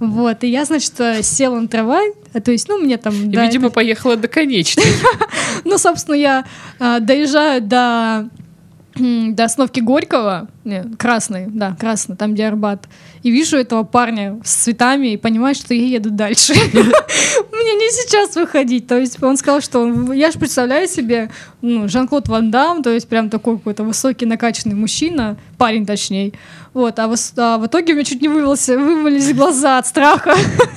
Вот. 0.00 0.42
И 0.42 0.48
я, 0.48 0.64
значит, 0.64 0.98
э, 0.98 1.22
села 1.22 1.60
на 1.60 1.68
трамвай. 1.68 2.12
а, 2.32 2.40
То 2.40 2.52
есть, 2.52 2.66
ну, 2.68 2.78
мне 2.78 2.96
там... 2.96 3.12
И, 3.14 3.26
да, 3.28 3.44
видимо, 3.44 3.66
это- 3.66 3.74
поехала 3.74 4.16
до 4.16 4.28
конечной. 4.28 4.84
ну, 5.64 5.76
собственно, 5.76 6.14
я 6.14 6.46
а, 6.78 7.00
доезжаю 7.00 7.60
до, 7.60 8.30
до 8.94 9.44
остановки 9.44 9.80
Горького, 9.80 10.48
не, 10.64 10.82
Красной, 10.96 11.46
да, 11.48 11.76
Красной, 11.78 12.16
там, 12.16 12.32
где 12.32 12.46
Арбат, 12.46 12.88
и 13.26 13.30
вижу 13.32 13.56
этого 13.56 13.82
парня 13.82 14.38
с 14.44 14.54
цветами 14.54 15.08
и 15.14 15.16
понимаю, 15.16 15.54
что 15.56 15.74
я 15.74 15.84
еду 15.96 16.10
дальше. 16.10 16.54
Мне 17.52 17.74
не 17.74 17.90
сейчас 17.90 18.36
выходить. 18.36 18.86
То 18.86 18.98
есть 18.98 19.20
он 19.22 19.36
сказал, 19.36 19.60
что 19.60 19.80
он- 19.80 20.12
я 20.12 20.30
же 20.30 20.38
представляю 20.38 20.86
себе 20.88 21.30
ну, 21.62 21.88
Жан-Клод 21.88 22.28
Ван 22.28 22.50
Дам, 22.52 22.82
то 22.84 22.90
есть 22.90 23.08
прям 23.08 23.28
такой 23.30 23.56
какой-то 23.58 23.82
высокий, 23.82 24.26
накачанный 24.26 24.76
мужчина, 24.76 25.36
парень 25.58 25.84
точнее. 25.86 26.32
Вот, 26.72 26.98
а, 26.98 27.08
в, 27.08 27.14
а 27.38 27.56
в 27.58 27.66
итоге 27.66 27.94
у 27.94 27.96
меня 27.96 28.04
чуть 28.04 28.20
не 28.20 28.28
вывалился, 28.28 28.78
вывалились 28.78 29.32
глаза 29.32 29.78
от 29.78 29.86
страха. 29.86 30.34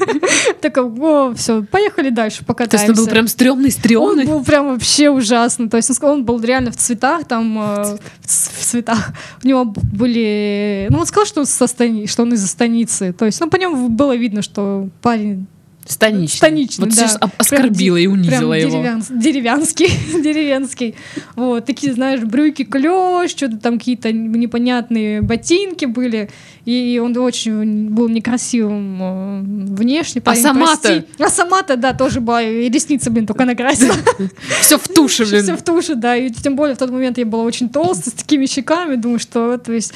Такой, 0.62 0.84
о, 0.86 1.34
все, 1.36 1.62
поехали 1.64 2.10
дальше, 2.10 2.38
То 2.38 2.40
есть 2.42 2.48
покатаемся. 2.48 2.92
он 2.92 2.96
был 2.96 3.08
прям 3.08 3.28
стрёмный, 3.28 3.66
Он 3.66 3.72
стрёмный. 3.72 4.26
был 4.26 4.44
прям 4.46 4.68
вообще 4.70 5.10
ужасно. 5.10 5.70
То 5.70 5.76
есть 5.78 5.90
он 5.90 5.96
сказал, 5.98 6.16
он 6.16 6.24
был 6.24 6.40
реально 6.42 6.72
в 6.72 6.78
цветах, 6.78 7.26
там 7.26 7.60
э, 7.60 7.98
в 8.24 8.66
цветах. 8.66 9.10
У 9.44 9.48
него 9.48 9.66
были. 9.66 10.88
Ну, 10.90 11.00
он 11.00 11.06
сказал, 11.06 11.26
что 11.26 11.42
он, 11.42 11.46
со 11.46 11.66
стани- 11.66 12.08
что 12.08 12.24
он 12.24 12.34
из-за 12.39 12.47
станицы. 12.47 13.13
То 13.13 13.25
есть, 13.25 13.39
ну, 13.39 13.49
по 13.49 13.58
нему 13.58 13.89
было 13.89 14.15
видно, 14.15 14.41
что 14.41 14.89
парень 15.02 15.45
Станичный. 15.89 16.38
станичный. 16.38 16.86
Вот 16.86 16.93
да. 16.93 17.08
сейчас 17.08 17.17
оскорбила 17.39 17.97
и 17.97 18.06
Прям 18.06 18.13
унизила 18.19 18.54
его. 18.54 18.78
деревян- 18.78 19.19
деревянский, 19.19 19.88
деревенский. 20.21 20.93
Вот, 21.36 21.65
такие, 21.65 21.93
знаешь, 21.93 22.21
брюки 22.21 22.63
клеш, 22.63 23.32
что-то 23.32 23.58
там 23.58 23.80
какие-то 23.80 24.12
непонятные 24.12 25.23
ботинки 25.23 25.86
были. 25.86 26.30
И 26.65 27.02
он 27.04 27.17
очень 27.17 27.89
был 27.89 28.08
некрасивым 28.08 28.99
э, 29.02 29.41
внешне. 29.75 30.21
парень, 30.21 30.41
сама-то? 30.43 31.06
А 31.17 31.30
сама-то, 31.30 31.75
да, 31.75 31.93
тоже 31.93 32.21
была. 32.21 32.43
И 32.43 32.69
ресницы, 32.69 33.10
блин, 33.10 33.25
только 33.25 33.45
накрасила. 33.45 33.95
Все 34.62 34.78
в 34.78 34.88
Все 35.25 35.41
блин. 35.43 35.58
в 35.58 35.63
туше, 35.63 35.95
да. 35.95 36.15
И 36.15 36.30
тем 36.30 36.56
более 36.56 36.75
в 36.75 36.78
тот 36.78 36.91
момент 36.91 37.17
я 37.17 37.25
была 37.25 37.41
очень 37.41 37.67
толстая, 37.67 38.12
с 38.12 38.13
такими 38.13 38.45
щеками. 38.45 38.95
Думаю, 38.95 39.17
что, 39.17 39.58
то 39.58 39.73
есть, 39.73 39.93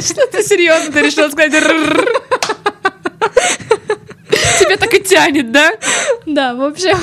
Что 0.00 0.26
ты 0.28 0.42
серьезно? 0.42 0.92
Ты 0.92 1.00
решила 1.02 1.28
сказать. 1.28 1.52
Тебя 4.60 4.76
так 4.76 4.94
и 4.94 5.00
тянет, 5.00 5.52
да? 5.52 5.72
Да, 6.26 6.54
в 6.54 6.62
общем... 6.62 6.96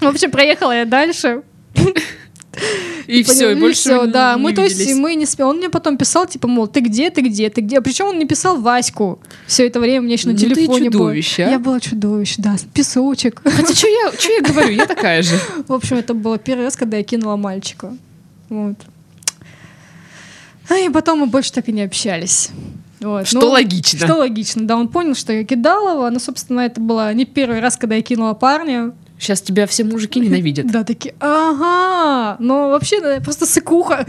В 0.00 0.06
общем, 0.06 0.30
проехала 0.30 0.72
я 0.72 0.84
дальше. 0.84 1.42
И 3.06 3.22
все, 3.22 3.52
и 3.52 3.54
больше 3.54 4.06
да. 4.06 4.38
Мы, 4.38 4.52
то 4.54 4.62
есть, 4.62 4.94
мы 4.94 5.14
не 5.14 5.26
спи- 5.26 5.42
Он 5.42 5.58
мне 5.58 5.68
потом 5.68 5.96
писал, 5.96 6.26
типа, 6.26 6.48
мол, 6.48 6.66
ты 6.66 6.80
где, 6.80 7.10
ты 7.10 7.20
где, 7.20 7.50
ты 7.50 7.60
где. 7.60 7.80
Причем 7.80 8.06
он 8.06 8.18
не 8.18 8.26
писал 8.26 8.60
Ваську. 8.60 9.18
Все 9.46 9.66
это 9.66 9.80
время 9.80 10.04
меня 10.04 10.14
еще 10.14 10.28
на 10.28 10.32
Ну 10.32 10.38
телефоне 10.38 10.90
было. 10.90 11.10
а. 11.12 11.50
Я 11.50 11.58
была 11.58 11.80
чудовище, 11.80 12.36
да. 12.38 12.56
Песочек. 12.72 13.42
Хотя 13.44 13.74
что 13.74 13.86
я, 13.88 14.12
чё 14.16 14.32
я 14.32 14.40
говорю, 14.42 14.70
я 14.70 14.86
такая 14.86 15.22
же. 15.22 15.38
В 15.68 15.72
общем, 15.72 15.98
это 15.98 16.14
было 16.14 16.38
первый 16.38 16.64
раз, 16.64 16.76
когда 16.76 16.96
я 16.96 17.02
кинула 17.02 17.36
мальчика. 17.36 17.94
Вот. 18.48 18.76
А 20.68 20.78
и 20.78 20.88
потом 20.88 21.20
мы 21.20 21.26
больше 21.26 21.52
так 21.52 21.68
и 21.68 21.72
не 21.72 21.82
общались. 21.82 22.50
Вот, 23.00 23.26
Что 23.28 23.40
ну, 23.40 23.48
логично. 23.48 23.98
Что 23.98 24.14
логично, 24.16 24.66
да, 24.66 24.76
он 24.76 24.88
понял, 24.88 25.14
что 25.14 25.32
я 25.32 25.44
кидала 25.44 25.90
его, 25.92 26.08
но, 26.10 26.18
собственно, 26.18 26.60
это 26.60 26.80
было 26.80 27.12
не 27.12 27.26
первый 27.26 27.60
раз, 27.60 27.76
когда 27.76 27.96
я 27.96 28.02
кинула 28.02 28.32
парня. 28.32 28.92
Сейчас 29.24 29.40
тебя 29.40 29.66
все 29.66 29.84
мужики 29.84 30.20
ненавидят. 30.20 30.66
Да, 30.66 30.84
такие, 30.84 31.14
ага, 31.18 32.36
но 32.40 32.68
вообще 32.68 33.00
да, 33.00 33.18
просто 33.20 33.46
сыкуха. 33.46 34.06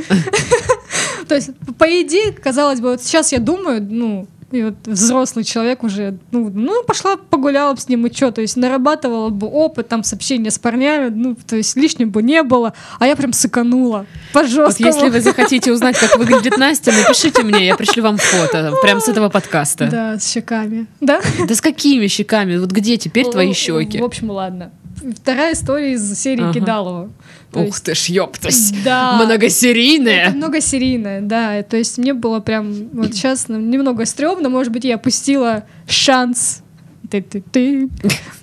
То 1.27 1.35
есть, 1.35 1.51
по 1.77 1.85
идее, 2.01 2.33
казалось 2.33 2.81
бы, 2.81 2.89
вот 2.89 3.01
сейчас 3.01 3.31
я 3.31 3.39
думаю, 3.39 3.81
ну, 3.81 4.27
и 4.51 4.63
вот 4.63 4.75
взрослый 4.85 5.43
человек 5.43 5.83
уже, 5.83 6.17
ну, 6.31 6.51
ну, 6.53 6.83
пошла 6.83 7.17
погуляла 7.17 7.73
бы 7.73 7.79
с 7.79 7.89
ним, 7.89 8.05
и 8.05 8.13
что, 8.13 8.31
то 8.31 8.41
есть 8.41 8.57
нарабатывала 8.57 9.29
бы 9.29 9.47
опыт, 9.47 9.87
там, 9.87 10.03
с 10.03 10.13
общения 10.13 10.51
с 10.51 10.59
парнями, 10.59 11.09
ну, 11.09 11.35
то 11.35 11.55
есть 11.55 11.75
лишним 11.75 12.11
бы 12.11 12.21
не 12.21 12.43
было, 12.43 12.73
а 12.99 13.07
я 13.07 13.15
прям 13.15 13.33
сыканула, 13.33 14.05
по 14.33 14.43
Вот 14.43 14.79
если 14.79 15.09
вы 15.09 15.21
захотите 15.21 15.71
узнать, 15.71 15.97
как 15.97 16.17
выглядит 16.17 16.57
Настя, 16.57 16.91
напишите 16.91 17.43
мне, 17.43 17.65
я 17.65 17.75
пришлю 17.75 18.03
вам 18.03 18.17
фото, 18.17 18.73
прям 18.81 18.99
с 18.99 19.07
этого 19.07 19.29
подкаста. 19.29 19.87
Да, 19.89 20.19
с 20.19 20.31
щеками, 20.31 20.87
да? 21.01 21.21
Да 21.47 21.55
с 21.55 21.61
какими 21.61 22.07
щеками? 22.07 22.57
Вот 22.57 22.71
где 22.71 22.97
теперь 22.97 23.25
твои 23.25 23.53
щеки? 23.53 23.99
В 23.99 24.03
общем, 24.03 24.29
ладно. 24.29 24.71
Вторая 25.13 25.53
история 25.53 25.93
из 25.93 26.13
серии 26.19 26.43
Ага. 26.43 26.53
Кидалова. 26.53 27.09
То 27.51 27.59
Ух 27.59 27.65
есть- 27.67 27.83
ты 27.83 27.95
ж, 27.95 28.05
ёптась. 28.09 28.71
Да. 28.83 29.15
Это 29.17 29.25
Многосерийная. 29.25 30.31
многосерийная, 30.31 31.21
да. 31.21 31.61
То 31.63 31.77
есть 31.77 31.97
мне 31.97 32.13
было 32.13 32.39
прям 32.39 32.89
вот 32.93 33.13
сейчас 33.13 33.47
ну, 33.47 33.59
немного 33.59 34.05
стрёмно, 34.05 34.49
может 34.49 34.71
быть, 34.73 34.83
я 34.85 34.95
опустила 34.95 35.65
шанс. 35.87 36.61
Ты-ты-ты. 37.09 37.89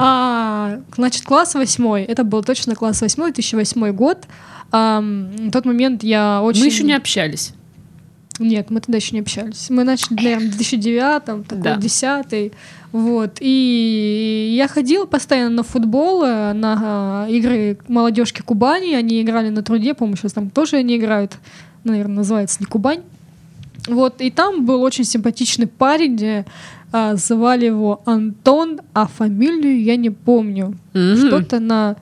А, 0.00 0.78
Значит, 0.96 1.24
класс 1.24 1.54
восьмой. 1.54 2.04
Это 2.04 2.22
был 2.22 2.44
точно 2.44 2.76
класс 2.76 3.00
восьмой, 3.00 3.32
2008 3.32 3.90
год. 3.92 4.26
Ам, 4.70 5.48
В 5.48 5.50
тот 5.50 5.64
момент 5.64 6.04
я 6.04 6.40
очень... 6.42 6.60
Мы 6.60 6.66
еще 6.68 6.84
не 6.84 6.92
общались. 6.94 7.52
Нет, 8.38 8.70
мы 8.70 8.80
тогда 8.80 8.98
еще 8.98 9.14
не 9.16 9.20
общались. 9.20 9.68
Мы 9.70 9.82
начали, 9.82 10.14
наверное, 10.14 10.46
в 10.52 10.56
2009, 10.56 11.24
такой, 11.24 11.62
Да. 11.62 11.76
10 11.76 12.52
Вот. 12.92 13.38
И 13.40 14.54
я 14.56 14.66
ходила 14.68 15.04
постоянно 15.04 15.56
на 15.56 15.62
футбол, 15.62 16.24
э, 16.24 16.52
на 16.52 16.78
а, 16.82 17.28
игры 17.28 17.78
молодежки 17.86 18.40
Кубани. 18.40 18.94
Они 18.94 19.20
играли 19.20 19.50
на 19.50 19.62
труде, 19.62 19.94
по-моему, 19.94 20.16
сейчас 20.16 20.32
там 20.32 20.50
тоже 20.50 20.76
они 20.76 20.96
играют. 20.96 21.36
Наверное, 21.84 22.16
называется 22.16 22.58
не 22.60 22.66
Кубань. 22.66 23.02
Вот, 23.86 24.20
и 24.20 24.30
там 24.30 24.66
был 24.66 24.82
очень 24.82 25.04
симпатичный 25.04 25.66
парень, 25.66 26.22
э, 26.22 26.44
а, 26.92 27.16
звали 27.16 27.66
его 27.66 28.02
Антон, 28.06 28.80
а 28.94 29.06
фамилию 29.06 29.82
я 29.82 29.96
не 29.96 30.10
помню. 30.10 30.74
Мгм. 30.94 31.16
Что-то 31.16 31.60
на... 31.60 31.96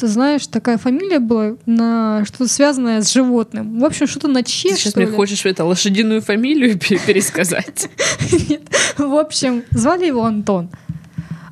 Ты 0.00 0.06
знаешь, 0.06 0.46
такая 0.46 0.78
фамилия 0.78 1.18
была 1.18 1.56
на 1.66 2.24
что-то 2.24 2.48
связанное 2.48 3.02
с 3.02 3.12
животным. 3.12 3.78
В 3.80 3.84
общем, 3.84 4.06
что-то 4.06 4.28
на 4.28 4.42
че, 4.42 4.70
Ты 4.70 4.76
сейчас 4.76 4.96
мне 4.96 5.04
ли. 5.04 5.12
хочешь 5.12 5.44
это 5.44 5.64
лошадиную 5.64 6.22
фамилию 6.22 6.78
пе- 6.78 6.98
пересказать? 7.06 7.90
Нет. 8.48 8.62
В 8.96 9.14
общем, 9.14 9.62
звали 9.72 10.06
его 10.06 10.24
Антон. 10.24 10.70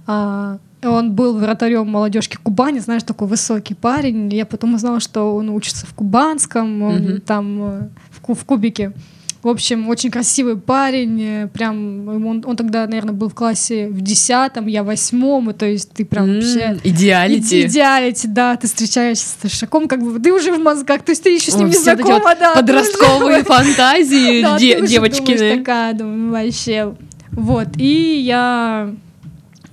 А, 0.07 0.59
он 0.83 1.13
был 1.13 1.37
вратарем 1.39 1.89
молодежки 1.89 2.39
Кубани, 2.43 2.79
знаешь, 2.79 3.03
такой 3.03 3.29
высокий 3.29 3.75
парень. 3.75 4.33
Я 4.33 4.47
потом 4.47 4.75
узнала, 4.75 5.01
что 5.01 5.35
он 5.37 5.51
учится 5.51 5.87
в 5.87 5.93
Кубанском, 5.93 6.83
он 6.83 7.21
там 7.21 7.63
э, 7.63 7.89
в 8.23 8.45
Кубике. 8.47 8.93
В 9.43 9.49
общем, 9.49 9.89
очень 9.89 10.11
красивый 10.11 10.57
парень. 10.57 11.23
э, 11.23 11.49
Прям 11.49 12.09
он, 12.27 12.43
он 12.45 12.57
тогда, 12.57 12.87
наверное, 12.87 13.15
был 13.15 13.29
в 13.29 13.35
классе 13.35 13.89
в 13.89 14.01
десятом, 14.01 14.67
я 14.67 14.83
восьмом, 14.83 15.51
и 15.51 15.53
то 15.53 15.65
есть 15.65 15.93
ты 15.93 16.05
прям 16.05 16.35
вообще 16.35 16.77
Идеалити. 16.83 17.63
Идеалити, 17.67 18.27
да, 18.27 18.57
ты 18.57 18.67
встречаешься 18.67 19.27
с 19.29 19.33
Ташаком, 19.35 19.87
как 19.87 20.03
бы 20.03 20.19
ты 20.19 20.33
уже 20.33 20.53
в 20.53 20.59
мозгах, 20.59 21.03
то 21.03 21.13
есть 21.13 21.23
ты 21.23 21.31
еще 21.31 21.53
с 21.53 21.55
ним 21.55 21.69
не 21.69 21.77
знакома, 21.77 22.35
да. 22.41 22.55
Подростковые 22.57 23.45
фантазии 23.45 24.43
да, 24.43 24.59
де- 24.59 24.77
ты 24.77 24.83
уже 24.83 24.93
девочкины. 24.95 25.37
думаешь 25.39 25.59
такая, 25.59 25.95
думаю, 25.95 26.31
вообще. 26.33 26.95
Вот, 27.31 27.69
и 27.77 28.21
я 28.21 28.93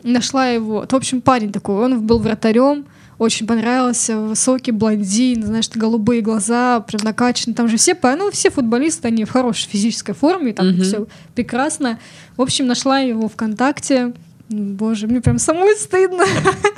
нашла 0.03 0.47
его. 0.49 0.85
В 0.87 0.93
общем, 0.93 1.21
парень 1.21 1.51
такой, 1.51 1.75
он 1.85 2.01
был 2.05 2.19
вратарем, 2.19 2.85
очень 3.17 3.47
понравился, 3.47 4.19
высокий 4.19 4.71
блондин, 4.71 5.43
знаешь, 5.43 5.69
голубые 5.73 6.21
глаза, 6.21 6.79
прям 6.81 7.01
накачанный. 7.03 7.55
Там 7.55 7.67
же 7.67 7.77
все, 7.77 7.97
ну, 8.01 8.29
все 8.31 8.49
футболисты, 8.49 9.07
они 9.07 9.23
в 9.25 9.31
хорошей 9.31 9.69
физической 9.69 10.13
форме, 10.13 10.53
там 10.53 10.69
Мгм. 10.69 10.81
все 10.83 11.07
прекрасно. 11.33 11.99
В 12.37 12.41
общем, 12.41 12.67
нашла 12.67 12.99
его 12.99 13.27
ВКонтакте. 13.29 14.13
Боже, 14.47 15.07
мне 15.07 15.21
прям 15.21 15.39
самой 15.39 15.75
стыдно. 15.75 16.23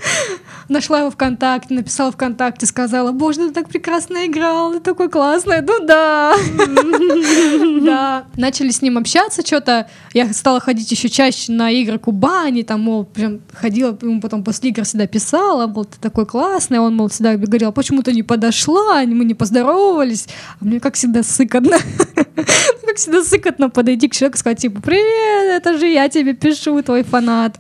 Нашла 0.70 1.00
его 1.00 1.12
ВКонтакте, 1.12 1.74
написала 1.74 2.14
ВКонтакте, 2.14 2.66
сказала, 2.66 3.12
боже, 3.12 3.48
ты 3.48 3.52
так 3.54 3.68
прекрасно 3.68 4.26
играл, 4.26 4.74
ты 4.74 4.80
такой 4.80 5.10
классный. 5.10 5.62
Ну 5.62 5.86
да. 5.86 6.34
Да. 7.88 8.26
Начали 8.36 8.70
с 8.70 8.82
ним 8.82 8.98
общаться, 8.98 9.46
что-то. 9.46 9.90
Я 10.14 10.34
стала 10.34 10.60
ходить 10.60 10.92
еще 10.92 11.10
чаще 11.10 11.52
на 11.52 11.72
игры 11.72 12.00
Кубани, 12.00 12.64
там, 12.64 12.82
мол, 12.82 13.06
прям 13.06 13.40
ходила, 13.54 13.98
ему 14.02 14.20
потом 14.20 14.44
после 14.44 14.72
игр 14.72 14.84
всегда 14.84 15.08
писала, 15.08 15.68
мол, 15.68 15.86
ты 15.86 15.98
такой 16.02 16.26
классный. 16.26 16.80
Он, 16.80 16.96
мол, 16.96 17.08
всегда 17.08 17.36
говорил, 17.36 17.70
«А 17.70 17.72
почему 17.72 18.02
ты 18.02 18.14
не 18.14 18.24
подошла, 18.24 19.04
мы 19.06 19.26
не 19.26 19.36
поздоровались. 19.36 20.28
А 20.60 20.66
мне, 20.66 20.80
как 20.80 20.96
всегда, 20.96 21.24
сыкотно. 21.24 21.78
Как 22.88 22.96
всегда, 22.96 23.22
сыкотно 23.22 23.70
подойти 23.70 24.08
к 24.08 24.14
человеку 24.14 24.38
и 24.38 24.40
сказать, 24.40 24.60
типа, 24.60 24.82
привет, 24.82 25.62
это 25.62 25.78
же 25.78 25.88
я 25.88 26.08
тебе 26.08 26.34
пишу, 26.34 26.82
твой 26.82 27.04
фанат. 27.04 27.60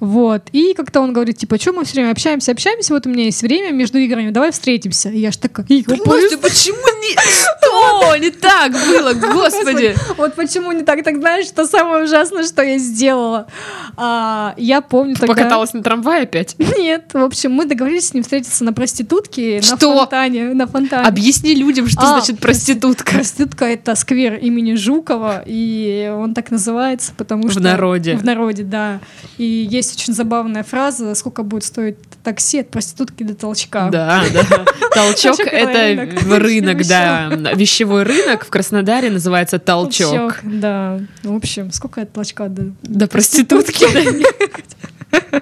Вот. 0.00 0.42
И 0.52 0.74
как-то 0.74 1.00
он 1.00 1.12
говорит, 1.12 1.38
типа, 1.38 1.58
что 1.58 1.72
мы 1.72 1.84
все 1.84 1.94
время 1.94 2.10
общаемся, 2.10 2.52
общаемся, 2.52 2.94
вот 2.94 3.06
у 3.06 3.10
меня 3.10 3.24
есть 3.24 3.42
время 3.42 3.72
между 3.72 3.98
играми, 3.98 4.30
давай 4.30 4.50
встретимся. 4.52 5.10
И 5.10 5.18
я 5.18 5.30
ж 5.30 5.36
такая, 5.36 5.66
«Игорь, 5.68 5.98
Настя, 6.04 6.38
почему 6.38 6.86
не... 7.00 7.14
Что? 7.20 8.16
Не 8.18 8.30
так 8.30 8.72
было, 8.72 9.12
господи. 9.12 9.94
Вот 10.16 10.34
почему 10.34 10.72
не 10.72 10.82
так? 10.82 11.02
Так 11.04 11.16
знаешь, 11.18 11.46
что 11.46 11.66
самое 11.66 12.04
ужасное, 12.04 12.44
что 12.44 12.62
я 12.62 12.78
сделала? 12.78 13.46
А, 13.96 14.54
я 14.56 14.80
помню 14.80 15.14
тогда... 15.14 15.34
Покаталась 15.34 15.72
на 15.72 15.82
трамвае 15.82 16.22
опять? 16.22 16.56
Нет, 16.58 17.10
в 17.12 17.22
общем, 17.22 17.52
мы 17.52 17.66
договорились 17.66 18.08
с 18.08 18.14
ним 18.14 18.22
встретиться 18.22 18.64
на 18.64 18.72
проститутке, 18.72 19.60
на 19.70 19.76
фонтане. 19.76 20.54
На 20.54 20.66
фонтане. 20.66 21.06
Объясни 21.06 21.54
людям, 21.54 21.88
что 21.88 22.02
А, 22.02 22.06
значит 22.06 22.38
проститутка. 22.38 23.14
Проститутка— 23.14 23.64
это 23.66 23.94
сквер 23.94 24.34
имени 24.34 24.74
Жукова, 24.74 25.42
и 25.46 26.12
он 26.14 26.34
так 26.34 26.50
называется, 26.50 27.12
потому 27.16 27.48
В 27.48 27.52
что... 27.52 27.60
народе. 27.60 28.16
В 28.16 28.24
народе, 28.24 28.62
да. 28.62 29.00
И 29.38 29.44
есть 29.44 29.93
очень 29.94 30.14
забавная 30.14 30.62
фраза, 30.62 31.14
сколько 31.14 31.42
будет 31.42 31.64
стоить 31.64 31.96
такси 32.22 32.60
от 32.60 32.70
проститутки 32.70 33.22
до 33.22 33.34
толчка. 33.34 33.88
Да, 33.90 34.24
да. 34.32 34.64
Толчок— 34.94 35.40
это 35.40 36.38
рынок, 36.38 36.86
да. 36.86 37.28
Вещевой 37.54 38.02
рынок 38.04 38.44
в 38.44 38.48
Краснодаре 38.48 39.10
называется 39.10 39.58
толчок. 39.58 40.40
Да. 40.42 41.00
В 41.22 41.34
общем, 41.34 41.72
сколько 41.72 42.02
от 42.02 42.12
толчка 42.12 42.48
до... 42.48 42.72
До 42.82 43.06
проститутки. 43.06 43.86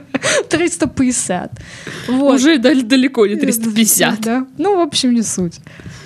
350. 0.52 1.52
Вот. 2.08 2.34
Уже 2.34 2.58
дал- 2.58 2.82
далеко 2.82 3.26
не 3.26 3.36
350. 3.36 4.20
Да. 4.20 4.46
Ну, 4.58 4.76
в 4.76 4.80
общем, 4.80 5.12
не 5.14 5.22
суть. 5.22 5.60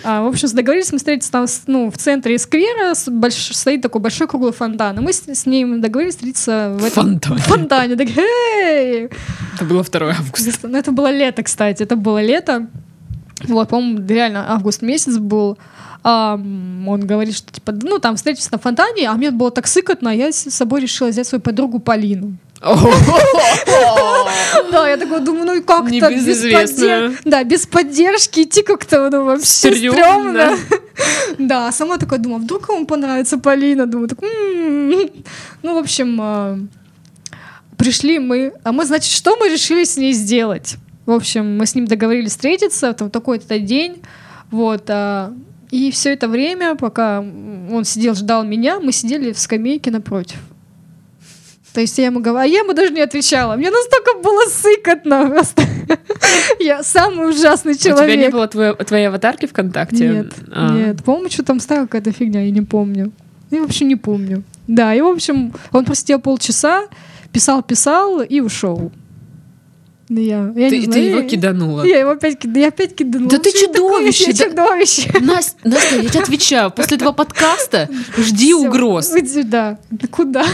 А, 0.04 0.22
в 0.22 0.26
общем, 0.26 0.48
договорились 0.54 0.92
мы 0.92 0.98
встретиться 0.98 1.32
там, 1.32 1.46
ну, 1.66 1.90
в 1.90 1.96
центре 1.98 2.38
сквера, 2.38 2.94
с 2.94 3.08
больш- 3.08 3.52
стоит 3.52 3.82
такой 3.82 4.00
большой 4.00 4.28
круглый 4.28 4.52
фонтан. 4.52 4.98
И 4.98 5.00
мы 5.02 5.12
с, 5.12 5.22
с 5.28 5.46
ним 5.46 5.80
договорились 5.80 6.14
встретиться 6.14 6.76
в 6.78 6.84
этом 6.84 7.18
Фонтане. 7.20 7.40
фонтане. 7.40 7.96
Так, 7.96 8.08
«Эй!» 8.16 9.08
Это 9.56 9.64
было 9.64 9.82
2 9.82 10.10
августа. 10.10 10.68
Ну, 10.68 10.76
это 10.78 10.92
было 10.92 11.10
лето, 11.10 11.42
кстати, 11.42 11.82
это 11.82 11.96
было 11.96 12.22
лето. 12.22 12.66
Вот, 13.48 13.68
по-моему, 13.68 14.06
реально 14.08 14.50
август 14.52 14.82
месяц 14.82 15.18
был. 15.18 15.58
Ам, 16.02 16.86
он 16.88 17.00
говорит, 17.04 17.34
что 17.36 17.52
типа, 17.52 17.72
ну 17.72 17.98
там 17.98 18.14
встретимся 18.14 18.50
на 18.52 18.58
фонтане, 18.58 19.08
а 19.10 19.14
мне 19.14 19.30
было 19.32 19.50
так 19.50 19.66
сыкотно, 19.66 20.10
я 20.10 20.30
с 20.30 20.36
собой 20.50 20.80
решила 20.80 21.08
взять 21.08 21.26
свою 21.26 21.42
подругу 21.42 21.80
Полину. 21.80 22.36
Да, 24.70 24.88
я 24.88 24.96
такой 24.96 25.20
думаю, 25.20 25.46
ну 25.46 25.54
и 25.54 25.60
как-то 25.60 25.90
без, 25.90 26.00
Небезызвестную. 26.00 27.10
поддер- 27.10 27.18
да, 27.24 27.44
без 27.44 27.66
поддержки 27.66 28.40
идти 28.40 28.62
как-то 28.62 29.10
ну, 29.10 29.24
вообще 29.24 29.44
Стрёмно. 29.44 30.56
Да, 31.38 31.70
сама 31.72 31.98
такая 31.98 32.18
думаю, 32.18 32.42
вдруг 32.42 32.68
ему 32.68 32.86
понравится 32.86 33.38
Полина, 33.38 33.86
думаю, 33.86 34.08
так, 34.08 34.22
м-м-м. 34.22 35.10
ну 35.62 35.74
в 35.74 35.78
общем 35.78 36.18
а, 36.20 36.58
пришли 37.76 38.18
мы, 38.18 38.52
а 38.64 38.72
мы 38.72 38.84
значит 38.86 39.12
что 39.12 39.36
мы 39.36 39.48
решили 39.48 39.84
с 39.84 39.96
ней 39.96 40.12
сделать? 40.12 40.76
В 41.04 41.12
общем, 41.12 41.58
мы 41.58 41.66
с 41.66 41.74
ним 41.74 41.86
договорились 41.86 42.30
встретиться 42.30 42.96
в 42.98 43.10
такой-то 43.10 43.58
день, 43.58 44.02
вот. 44.50 44.84
а, 44.88 45.32
и 45.70 45.90
все 45.90 46.12
это 46.12 46.28
время, 46.28 46.74
пока 46.76 47.20
он 47.20 47.84
сидел, 47.84 48.14
ждал 48.14 48.44
меня, 48.44 48.80
мы 48.80 48.92
сидели 48.92 49.32
в 49.32 49.38
скамейке 49.38 49.90
напротив. 49.90 50.38
То 51.76 51.82
есть 51.82 51.98
я 51.98 52.06
ему 52.06 52.20
говорю, 52.20 52.38
а 52.38 52.46
я 52.46 52.60
ему 52.60 52.72
даже 52.72 52.90
не 52.90 53.02
отвечала. 53.02 53.54
Мне 53.54 53.70
настолько 53.70 54.16
было 54.22 54.46
сыкотно 54.48 55.28
просто. 55.28 55.62
Я 56.58 56.82
самый 56.82 57.28
ужасный 57.28 57.72
У 57.72 57.76
тебя 57.76 57.92
не 57.92 58.30
человек. 58.30 58.32
было 58.32 58.48
твоей 58.48 59.08
аватарки 59.08 59.44
ВКонтакте? 59.44 60.08
Нет, 60.08 60.32
А. 60.52 60.72
нет. 60.72 61.04
По-моему, 61.04 61.28
что 61.28 61.42
там 61.44 61.60
ставила 61.60 61.84
какая-то 61.84 62.12
фигня, 62.12 62.40
я 62.46 62.50
не 62.50 62.62
помню. 62.62 63.12
Я 63.50 63.60
вообще 63.60 63.84
не 63.84 63.96
помню. 63.96 64.42
Да, 64.66 64.94
и, 64.94 65.02
в 65.02 65.06
общем, 65.06 65.52
он 65.70 65.84
просидел 65.84 66.18
полчаса, 66.18 66.84
писал-писал 67.30 68.22
и 68.22 68.40
ушел. 68.40 68.90
Ну, 70.08 70.20
я, 70.20 70.50
я 70.56 70.70
Ты, 70.70 70.78
не 70.78 70.86
ты 70.86 70.92
знаю, 70.92 71.10
его 71.10 71.18
я- 71.20 71.28
киданула. 71.28 71.84
Я 71.84 71.98
его 71.98 72.10
опять, 72.12 72.38
кид- 72.38 72.56
я 72.56 72.68
опять 72.68 72.94
киданула. 72.94 73.28
Да 73.28 73.38
ты 73.38 73.50
такое? 73.50 73.66
чудовище, 73.66 74.24
Я 74.30 74.32
да- 74.32 74.44
чудовище. 74.44 75.10
Настя, 75.20 75.56
Настя, 75.64 75.96
я 75.96 76.08
тебе 76.08 76.20
отвечаю, 76.22 76.70
после 76.70 76.96
этого 76.96 77.10
подкаста 77.12 77.88
жди 78.16 78.52
Всё, 78.54 78.66
угроз. 78.68 79.12
Да 79.50 79.76
куда? 80.10 80.44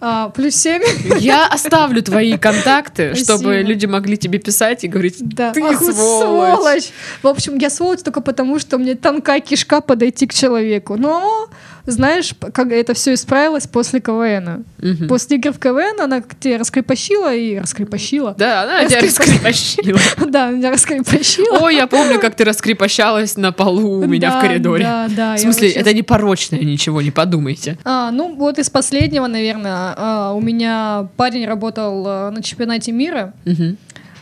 А, 0.00 0.30
плюс 0.30 0.54
семь. 0.54 0.82
Я 1.18 1.46
оставлю 1.46 2.02
твои 2.02 2.36
контакты, 2.38 3.14
Спасибо. 3.14 3.38
чтобы 3.38 3.56
люди 3.62 3.86
могли 3.86 4.16
тебе 4.16 4.38
писать 4.38 4.84
и 4.84 4.88
говорить, 4.88 5.16
Да. 5.20 5.52
ты 5.52 5.62
Ах, 5.62 5.80
сволочь. 5.82 6.88
В 7.22 7.28
общем, 7.28 7.58
я 7.58 7.68
сволочь 7.70 8.00
только 8.00 8.20
потому, 8.20 8.58
что 8.58 8.78
мне 8.78 8.94
тонкая 8.94 9.40
кишка 9.40 9.80
подойти 9.80 10.26
к 10.26 10.32
человеку. 10.34 10.96
Но, 10.96 11.48
знаешь, 11.86 12.32
как 12.52 12.72
это 12.72 12.94
все 12.94 13.14
исправилось 13.14 13.66
после 13.66 14.00
КВН. 14.00 14.64
Мгм. 14.78 15.08
После 15.08 15.36
игр 15.36 15.52
в 15.52 15.58
КВН 15.58 16.00
она 16.00 16.22
тебя 16.40 16.58
раскрепощила 16.58 17.34
и 17.34 17.58
раскрепощила. 17.58 18.34
Да, 18.38 18.62
она 18.62 18.84
тебя 18.86 19.00
Раскрепощила. 19.02 19.98
Да, 20.30 20.50
меня 20.50 20.70
раскрепощила. 20.70 21.58
Ой, 21.60 21.76
я 21.76 21.86
помню, 21.86 22.18
как 22.20 22.34
ты 22.36 22.44
раскрепощалась 22.44 23.36
на 23.36 23.52
полу 23.52 24.00
у 24.00 24.06
меня 24.06 24.38
в 24.38 24.40
коридоре. 24.40 24.84
Да, 24.84 25.08
да. 25.14 25.34
В 25.36 25.40
смысле, 25.40 25.70
это 25.72 25.92
не 25.92 26.02
порочное 26.02 26.60
ничего, 26.60 27.02
не 27.02 27.10
подумайте. 27.10 27.76
А, 27.84 28.10
ну, 28.10 28.34
вот 28.34 28.58
из 28.58 28.70
последнего, 28.70 29.26
наверное, 29.26 29.89
а, 29.96 30.32
у 30.34 30.40
меня 30.40 31.08
парень 31.16 31.46
работал 31.46 32.04
а, 32.06 32.30
на 32.30 32.42
чемпионате 32.42 32.92
мира 32.92 33.32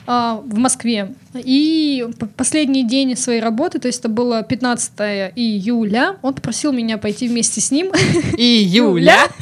а, 0.07 0.43
в 0.45 0.59
Москве. 0.59 1.15
И 1.35 2.07
последний 2.37 2.85
день 2.87 3.17
своей 3.17 3.41
работы, 3.41 3.79
то 3.79 3.89
есть 3.89 4.01
это 4.01 4.09
было 4.09 4.43
15 4.43 4.93
июля, 5.37 6.17
он 6.23 6.35
попросил 6.35 6.73
меня 6.73 6.99
пойти 6.99 7.29
вместе 7.29 7.61
с 7.61 7.71
ним. 7.71 7.93
И 8.37 8.45
Юля. 8.45 9.29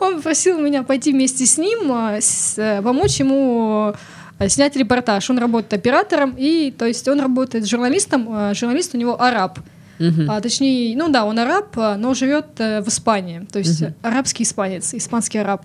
Он 0.00 0.16
попросил 0.16 0.60
меня 0.60 0.82
пойти 0.82 1.12
вместе 1.12 1.46
с 1.46 1.56
ним, 1.56 1.90
а, 1.90 2.18
э, 2.18 2.82
помочь 2.82 3.18
ему 3.18 3.94
э, 4.38 4.48
снять 4.48 4.76
репортаж. 4.76 5.30
Он 5.30 5.38
работает 5.38 5.72
оператором, 5.72 6.34
и 6.36 6.70
то 6.70 6.84
есть 6.84 7.08
он 7.08 7.20
работает 7.20 7.66
журналистом. 7.66 8.54
Журналист 8.54 8.94
у 8.94 8.98
него 8.98 9.20
араб. 9.20 9.58
Мгм. 9.98 10.30
А, 10.30 10.40
точнее, 10.40 10.96
ну 10.96 11.08
да, 11.08 11.24
он 11.24 11.38
араб, 11.38 11.76
а, 11.78 11.96
но 11.96 12.14
живет 12.14 12.46
э, 12.58 12.82
в 12.82 12.88
Испании. 12.88 13.46
То 13.50 13.58
есть 13.58 13.80
Мгм. 13.80 13.94
арабский 14.02 14.42
испанец, 14.44 14.92
испанский 14.94 15.38
араб. 15.38 15.64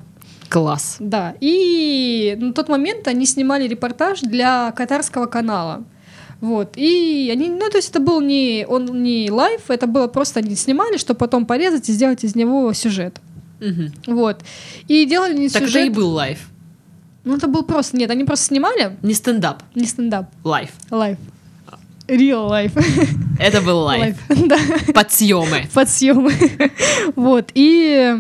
Класс. 0.49 0.97
Да. 0.99 1.35
И 1.39 2.35
на 2.39 2.53
тот 2.53 2.67
момент 2.69 3.07
они 3.07 3.25
снимали 3.25 3.67
репортаж 3.67 4.19
для 4.21 4.71
катарского 4.73 5.25
канала. 5.25 5.83
Вот. 6.41 6.73
И 6.75 7.29
они, 7.31 7.49
ну, 7.49 7.69
то 7.69 7.77
есть 7.77 7.89
это 7.91 7.99
был 7.99 8.19
не, 8.19 8.65
он 8.67 9.03
не 9.03 9.29
live, 9.31 9.69
это 9.69 9.85
было 9.87 10.07
просто 10.07 10.39
они 10.39 10.55
снимали, 10.55 10.97
чтобы 10.97 11.17
потом 11.19 11.45
порезать 11.45 11.87
и 11.89 11.93
сделать 11.93 12.23
из 12.23 12.35
него 12.35 12.73
сюжет. 12.73 13.19
Мгм. 13.59 13.93
Вот. 14.07 14.41
И 14.87 15.05
делали 15.05 15.37
не 15.37 15.49
Так 15.49 15.63
сюжет. 15.63 15.85
и 15.85 15.89
был 15.89 16.09
live. 16.09 16.49
Ну, 17.23 17.35
это 17.37 17.47
был 17.47 17.61
просто... 17.63 17.95
Нет, 17.95 18.09
они 18.09 18.23
просто 18.23 18.45
снимали. 18.45 18.97
Не 19.03 19.13
стендап, 19.13 19.61
Не 19.75 19.85
стендап. 19.85 20.25
лайф. 20.43 20.71
Лайв. 20.89 21.17
Real 22.07 22.49
life. 22.49 22.73
Это 23.39 23.61
был 23.61 23.79
лайф. 23.79 24.15
Да. 24.29 24.57
Подсъемы. 24.93 25.67
Под 25.73 25.89
съемы. 25.89 26.33
Вот. 27.15 27.51
И 27.53 28.15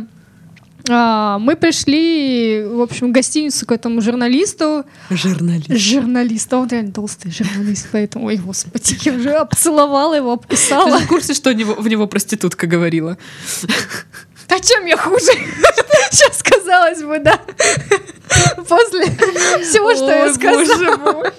а, 0.89 1.37
мы 1.39 1.55
пришли, 1.55 2.63
в 2.65 2.81
общем, 2.81 3.09
в 3.09 3.11
гостиницу 3.11 3.65
к 3.65 3.71
этому 3.71 4.01
журналисту. 4.01 4.85
Журналист. 5.09 5.69
Журналист. 5.69 6.53
А 6.53 6.57
он 6.59 6.67
реально 6.69 6.91
толстый 6.91 7.31
журналист, 7.31 7.87
поэтому, 7.91 8.25
ой, 8.25 8.37
господи, 8.37 8.97
я 9.03 9.13
уже 9.13 9.31
обцеловала 9.31 10.15
его, 10.15 10.35
Ты 10.35 10.43
обкусала. 10.43 10.99
же 10.99 11.05
в 11.05 11.07
курсе, 11.07 11.33
что 11.33 11.51
в 11.51 11.87
него 11.87 12.07
проститутка 12.07 12.67
говорила? 12.67 13.17
А 14.51 14.59
чем 14.59 14.85
я 14.85 14.97
хуже? 14.97 15.31
Сейчас 16.11 16.43
казалось 16.43 17.01
бы, 17.03 17.19
да. 17.19 17.39
После 18.67 19.05
всего, 19.63 19.95
что 19.95 20.09
я 20.09 20.33
сказала. 20.33 21.31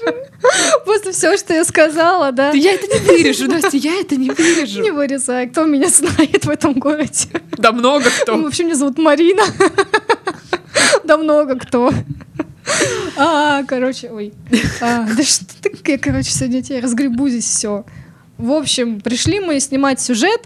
После 0.87 1.13
всего, 1.13 1.37
что 1.37 1.53
я 1.53 1.65
сказала, 1.65 2.33
да. 2.33 2.53
Да 2.53 2.57
Я 2.57 2.73
это 2.73 2.87
не 2.87 2.99
вырежу, 3.07 3.49
Настя, 3.49 3.77
я 3.77 4.01
это 4.01 4.17
не 4.17 4.31
вырежу. 4.31 4.81
Не 4.81 4.91
вырезай, 4.91 5.49
кто 5.49 5.67
меня 5.67 5.89
знает 5.89 6.45
в 6.45 6.51
этом 6.51 6.73
городе. 6.75 7.29
Да 7.59 7.73
много 7.73 8.07
кто. 8.23 8.39
вообще, 8.39 8.65
меня 8.65 8.77
зовут 8.77 8.97
Марина. 8.99 9.43
Да 11.05 11.19
много 11.19 11.59
кто. 11.59 11.93
А, 13.17 13.63
короче, 13.65 14.11
ой. 14.11 14.33
А, 14.81 15.07
да 15.17 15.23
что 15.23 15.45
ты, 15.61 15.77
я, 15.87 15.99
короче, 15.99 16.31
сегодня 16.31 16.63
тебе 16.63 16.81
разгребу 16.81 17.29
здесь 17.29 17.45
все. 17.45 17.85
В 18.39 18.53
общем, 18.53 19.01
пришли 19.01 19.41
мы 19.41 19.61
снимать 19.61 20.01
сюжет. 20.01 20.41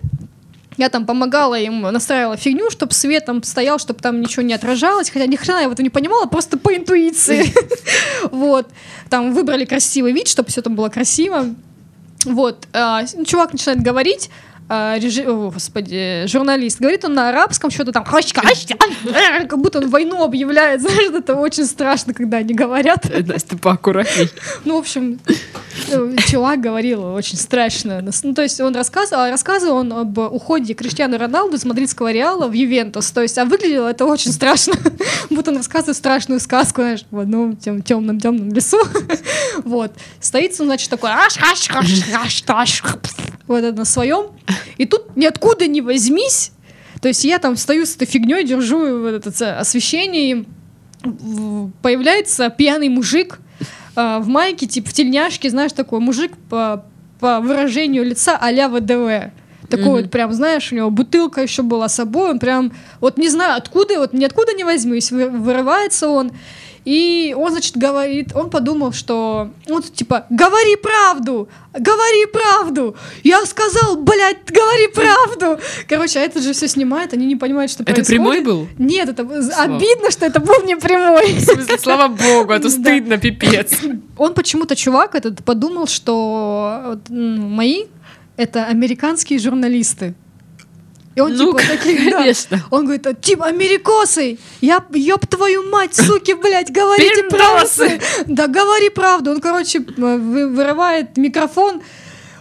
Я 0.77 0.89
там 0.89 1.07
помогала 1.07 1.59
им, 1.59 1.81
настраивала 1.83 2.37
фигню, 2.37 2.71
чтобы 2.71 2.93
свет 2.93 3.25
там 3.25 3.43
стоял, 3.43 3.79
чтобы 3.79 4.01
там 4.01 4.21
ничего 4.21 4.43
не 4.43 4.55
отражалось. 4.55 5.11
Хотя 5.11 5.27
ни 5.27 5.37
хрена 5.37 5.61
я 5.61 5.69
в 5.69 5.73
этом 5.73 5.85
не 5.85 5.91
понимала, 5.91 6.27
просто 6.27 6.59
по 6.59 6.75
интуиции. 6.75 7.53
Вот. 8.31 8.67
Там 9.09 9.33
выбрали 9.33 9.65
красивый 9.65 10.13
вид, 10.13 10.27
чтобы 10.29 10.49
все 10.49 10.63
там 10.63 10.75
было 10.75 10.89
красиво. 10.89 11.47
Вот. 12.25 12.67
а, 12.73 13.05
Чувак 13.25 13.53
начинает 13.53 13.83
говорить, 13.83 14.31
а, 14.69 14.99
режи- 14.99 15.25
о, 15.25 15.51
господи, 15.51 16.25
журналист. 16.27 16.81
Говорит 16.81 17.05
он 17.05 17.15
на 17.15 17.29
арабском 17.29 17.71
что-то 17.71 17.93
там, 17.93 18.05
как 19.49 19.59
будто 19.61 19.79
он 19.79 19.89
войну 19.89 20.25
объявляет. 20.25 20.81
Знаешь, 20.81 21.13
это 21.13 21.37
очень 21.37 21.67
страшно, 21.67 22.15
когда 22.15 22.39
они 22.39 22.53
говорят. 22.53 23.07
Э, 23.09 23.23
Настя, 23.23 23.57
поаккуратней. 23.57 24.29
Ну, 24.65 24.77
в 24.77 24.79
общем, 24.79 25.21
э, 25.89 26.17
чувак 26.29 26.61
говорил 26.61 27.05
очень 27.15 27.39
страшно. 27.39 28.05
Ну, 28.25 28.35
то 28.35 28.43
есть 28.43 28.61
он 28.61 28.75
рассказывал, 28.75 29.31
рассказывал 29.31 29.77
он 29.77 29.93
об 29.93 30.19
уходе 30.19 30.75
Криштиану 30.75 31.17
Роналду 31.17 31.57
из 31.57 31.65
мадридского 31.65 32.11
Реала 32.11 32.49
в 32.49 32.53
Ювентус. 32.53 33.11
То 33.13 33.23
есть, 33.23 33.39
а 33.39 33.45
выглядело 33.45 33.89
это 33.89 34.05
очень 34.05 34.33
страшно. 34.33 34.75
Будто 35.31 35.53
он 35.53 35.59
рассказывает 35.59 35.97
страшную 35.97 36.41
сказку, 36.41 36.81
знаешь, 36.81 37.05
в 37.13 37.21
одном 37.21 37.57
темном 37.57 38.19
темном 38.21 38.53
лесу. 38.53 38.79
Вот. 39.65 39.93
Стоит, 40.21 40.59
он, 40.61 40.67
значит, 40.67 40.91
такой 40.91 41.11
вот 43.47 43.63
это 43.63 43.77
на 43.77 43.85
своем. 43.85 44.27
И 44.79 44.85
тут 44.87 45.17
ниоткуда 45.17 45.67
не 45.67 45.81
возьмись. 45.81 46.53
То 47.01 47.09
есть 47.09 47.25
я 47.25 47.39
там 47.39 47.57
стою 47.57 47.87
с 47.87 47.95
этой 47.97 48.07
фигней, 48.07 48.45
держу 48.45 49.01
вот 49.01 49.27
это 49.27 49.59
освещение, 49.59 50.31
и 50.31 50.47
появляется 51.83 52.49
пьяный 52.51 52.89
мужик 52.89 53.39
а, 53.95 54.19
в 54.21 54.29
майке, 54.29 54.67
типа 54.67 54.89
в 54.91 54.93
тельняшке, 54.93 55.51
знаешь, 55.51 55.73
такой 55.73 56.01
мужик 56.01 56.33
по, 56.51 56.85
по 57.21 57.41
выражению 57.41 58.05
лица 58.05 58.37
а-ля 58.41 58.69
ВДВ. 58.69 59.33
Такой 59.69 59.85
Мгм. 59.87 59.97
вот 60.03 60.11
прям, 60.11 60.33
знаешь, 60.33 60.71
у 60.73 60.77
него 60.77 60.91
бутылка 60.91 61.43
еще 61.43 61.63
была 61.63 61.89
с 61.89 61.95
собой, 61.95 62.31
он 62.31 62.39
прям, 62.39 62.73
вот 63.01 63.19
не 63.19 63.29
знаю, 63.29 63.57
откуда, 63.57 63.99
вот 63.99 64.13
ниоткуда 64.13 64.53
не 64.53 64.63
возьмись, 64.65 65.11
вы- 65.11 65.29
вырывается 65.29 66.09
он. 66.09 66.31
И 66.87 67.35
он, 67.37 67.51
значит, 67.51 67.77
говорит, 67.77 68.31
он 68.37 68.49
подумал, 68.49 68.93
что, 68.93 69.51
ну, 69.67 69.81
тут 69.81 69.93
типа, 69.93 70.27
говори 70.31 70.77
правду, 70.77 71.49
говори 71.73 72.27
правду. 72.33 72.95
Я 73.25 73.45
сказал, 73.45 73.97
блядь, 73.97 74.49
говори 74.49 74.87
правду. 74.95 75.61
Короче, 75.89 76.21
а 76.21 76.23
этот 76.23 76.45
же 76.45 76.53
все 76.53 76.69
снимает, 76.69 77.13
они 77.13 77.27
не 77.27 77.35
понимают, 77.35 77.73
что 77.73 77.83
Это 77.83 77.93
происходит. 77.95 78.21
прямой 78.21 78.41
был? 78.41 78.69
Нет, 78.79 79.09
это 79.09 79.25
Слава. 79.43 79.77
обидно, 79.77 80.13
что 80.13 80.27
это 80.27 80.39
был 80.39 80.63
не 80.65 80.77
прямой. 80.77 81.33
В 81.33 81.41
смысле, 81.41 81.77
слава 81.79 82.07
богу, 82.07 82.53
а 82.53 82.61
то 82.61 82.71
стыдно, 82.71 83.19
пипец. 83.19 83.73
Он 84.17 84.33
почему-то, 84.33 84.77
чувак 84.77 85.17
этот, 85.17 85.45
подумал, 85.45 85.89
что 85.89 87.01
мои— 87.09 87.87
это 88.37 88.67
американские 88.67 89.41
журналисты. 89.41 90.15
И 91.17 91.21
он 91.21 91.33
Ну, 91.35 91.47
типа 91.59 91.63
таких, 91.67 92.11
да. 92.11 92.23
Он 92.71 92.85
говорит, 92.85 93.07
«А, 93.07 93.15
типа, 93.15 93.47
америкосы, 93.47 94.39
я, 94.61 94.85
ёб 94.93 95.27
твою 95.27 95.69
мать, 95.71 95.95
суки, 95.95 96.35
блядь, 96.35 96.71
говорите 96.71 97.23
правду. 97.31 97.69
Да, 98.27 98.47
говори 98.47 98.91
правду. 98.91 99.31
Он, 99.31 99.41
короче, 99.41 99.81
вы- 99.97 100.49
вырывает 100.49 101.17
микрофон, 101.17 101.81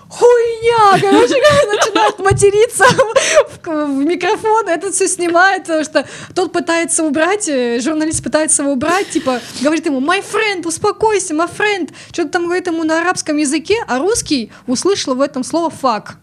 хуйня, 0.10 1.00
короче, 1.02 1.36
начинает 1.68 2.20
материться 2.20 2.86
в, 2.86 3.66
в 3.66 4.06
микрофон, 4.06 4.68
этот 4.68 4.94
все 4.94 5.08
снимает, 5.08 5.64
потому 5.64 5.84
что 5.84 6.06
тот 6.34 6.52
пытается 6.52 7.04
убрать, 7.04 7.48
э, 7.48 7.80
журналист 7.80 8.24
пытается 8.24 8.62
его 8.64 8.74
убрать, 8.74 9.10
типа, 9.10 9.40
говорит 9.62 9.86
ему, 9.86 10.00
my 10.02 10.24
friend, 10.24 10.68
успокойся, 10.68 11.34
my 11.34 11.50
friend, 11.50 11.92
что-то 12.12 12.30
там 12.30 12.44
говорит 12.46 12.68
ему 12.68 12.84
на 12.84 13.02
арабском 13.02 13.38
языке, 13.38 13.78
а 13.88 14.00
русский 14.00 14.52
услышал 14.68 15.16
в 15.16 15.22
этом 15.22 15.44
слово 15.44 15.70
фак. 15.70 16.18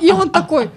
И 0.00 0.10
он 0.10 0.30
такой, 0.30 0.70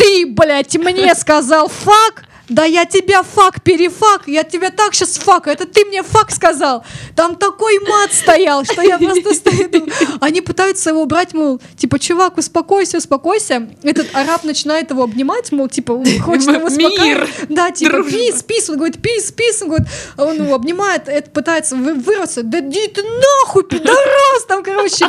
ты, 0.00 0.26
блядь, 0.26 0.76
мне 0.76 1.14
сказал 1.14 1.68
fuck? 1.68 2.24
Да 2.48 2.64
я 2.64 2.84
тебя 2.84 3.22
fuck, 3.22 3.62
пере 3.62 3.89
fuck, 3.89 4.22
я 4.26 4.42
тебя 4.42 4.70
так 4.70 4.92
сейчас 4.92 5.18
fuck, 5.18 5.46
это 5.46 5.66
ты 5.66 5.84
мне 5.84 6.02
fuck 6.02 6.32
сказал. 6.32 6.84
Там 7.14 7.36
такой 7.36 7.78
мат 7.78 8.12
стоял, 8.12 8.64
что 8.64 8.82
я 8.82 8.98
просто 8.98 9.34
стою. 9.34 9.70
Они 10.20 10.40
пытаются 10.40 10.90
его 10.90 11.02
убрать, 11.02 11.32
мол, 11.32 11.60
типа, 11.76 12.00
чувак, 12.00 12.38
успокойся, 12.38 12.98
успокойся. 12.98 13.68
Этот 13.84 14.08
араб 14.14 14.42
начинает 14.42 14.90
его 14.90 15.04
обнимать, 15.04 15.52
мол, 15.52 15.68
типа, 15.68 16.02
хочет 16.24 16.48
его 16.48 16.66
успокоить. 16.66 17.18
Да, 17.48 17.70
типа, 17.70 18.02
peace, 18.02 18.42
peace, 18.42 18.68
он 18.68 18.76
говорит, 18.78 19.00
peace, 19.00 19.30
peace, 19.30 19.62
он 19.62 19.68
говорит, 19.68 19.86
а 20.16 20.24
он 20.24 20.42
его 20.42 20.54
обнимает, 20.56 21.06
это 21.06 21.30
пытается 21.30 21.76
вы- 21.76 21.94
вырваться, 21.94 22.42
да 22.42 22.58
иди 22.58 22.88
ты 22.88 23.04
нахуй, 23.04 23.62
пидорас, 23.62 24.44
там, 24.48 24.64
короче. 24.64 25.08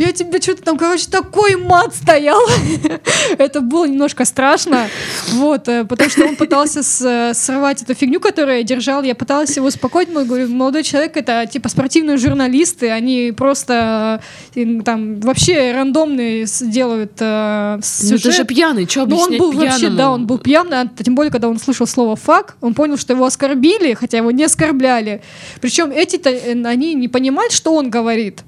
Я 0.00 0.12
тебе 0.12 0.40
что-то 0.40 0.62
там, 0.62 0.78
короче, 0.78 1.06
такой 1.10 1.56
мат 1.56 1.94
стоял. 1.94 2.40
Это 3.38 3.60
было 3.60 3.84
немножко 3.86 4.24
страшно, 4.24 4.86
вот, 5.32 5.68
э, 5.68 5.84
потому 5.84 6.08
что 6.10 6.24
он 6.26 6.36
пытался 6.36 6.82
с- 6.82 7.32
сорвать 7.34 7.82
эту 7.82 7.94
фигню, 7.94 8.18
которую 8.20 8.58
я 8.58 8.62
держал. 8.62 9.02
Я 9.02 9.14
пыталась 9.14 9.56
его 9.56 9.66
успокоить, 9.66 10.08
но 10.12 10.24
говорю, 10.24 10.48
молодой 10.48 10.82
человек, 10.82 11.16
это 11.16 11.46
типа 11.50 11.68
спортивные 11.68 12.16
журналисты, 12.16 12.90
они 12.90 13.32
просто 13.36 14.22
э, 14.54 14.80
там 14.84 15.20
вообще 15.20 15.72
рандомные 15.72 16.46
делают 16.62 17.12
э, 17.20 17.74
Ну 17.76 17.82
сюжет. 17.82 18.22
ты 18.22 18.32
же 18.32 18.44
пьяный, 18.44 18.86
что 18.88 19.06
Ну, 19.06 19.16
он 19.16 19.22
объяснять 19.24 19.40
был 19.40 19.52
вообще, 19.52 19.90
да, 19.90 20.10
он 20.10 20.26
был 20.26 20.38
пьяный, 20.38 20.80
а 20.80 20.88
тем 21.02 21.14
более, 21.14 21.30
когда 21.30 21.48
он 21.48 21.58
слышал 21.58 21.86
слово 21.86 22.16
«фак», 22.16 22.56
он 22.60 22.74
понял, 22.74 22.96
что 22.96 23.12
его 23.12 23.24
оскорбили, 23.26 23.94
хотя 23.94 24.16
его 24.18 24.30
не 24.30 24.44
оскорбляли. 24.44 25.22
Причем 25.60 25.90
эти-то, 25.90 26.30
э, 26.30 26.62
они 26.64 26.94
не 26.94 27.08
понимают, 27.08 27.52
что 27.52 27.74
он 27.74 27.90
говорит. 27.90 28.40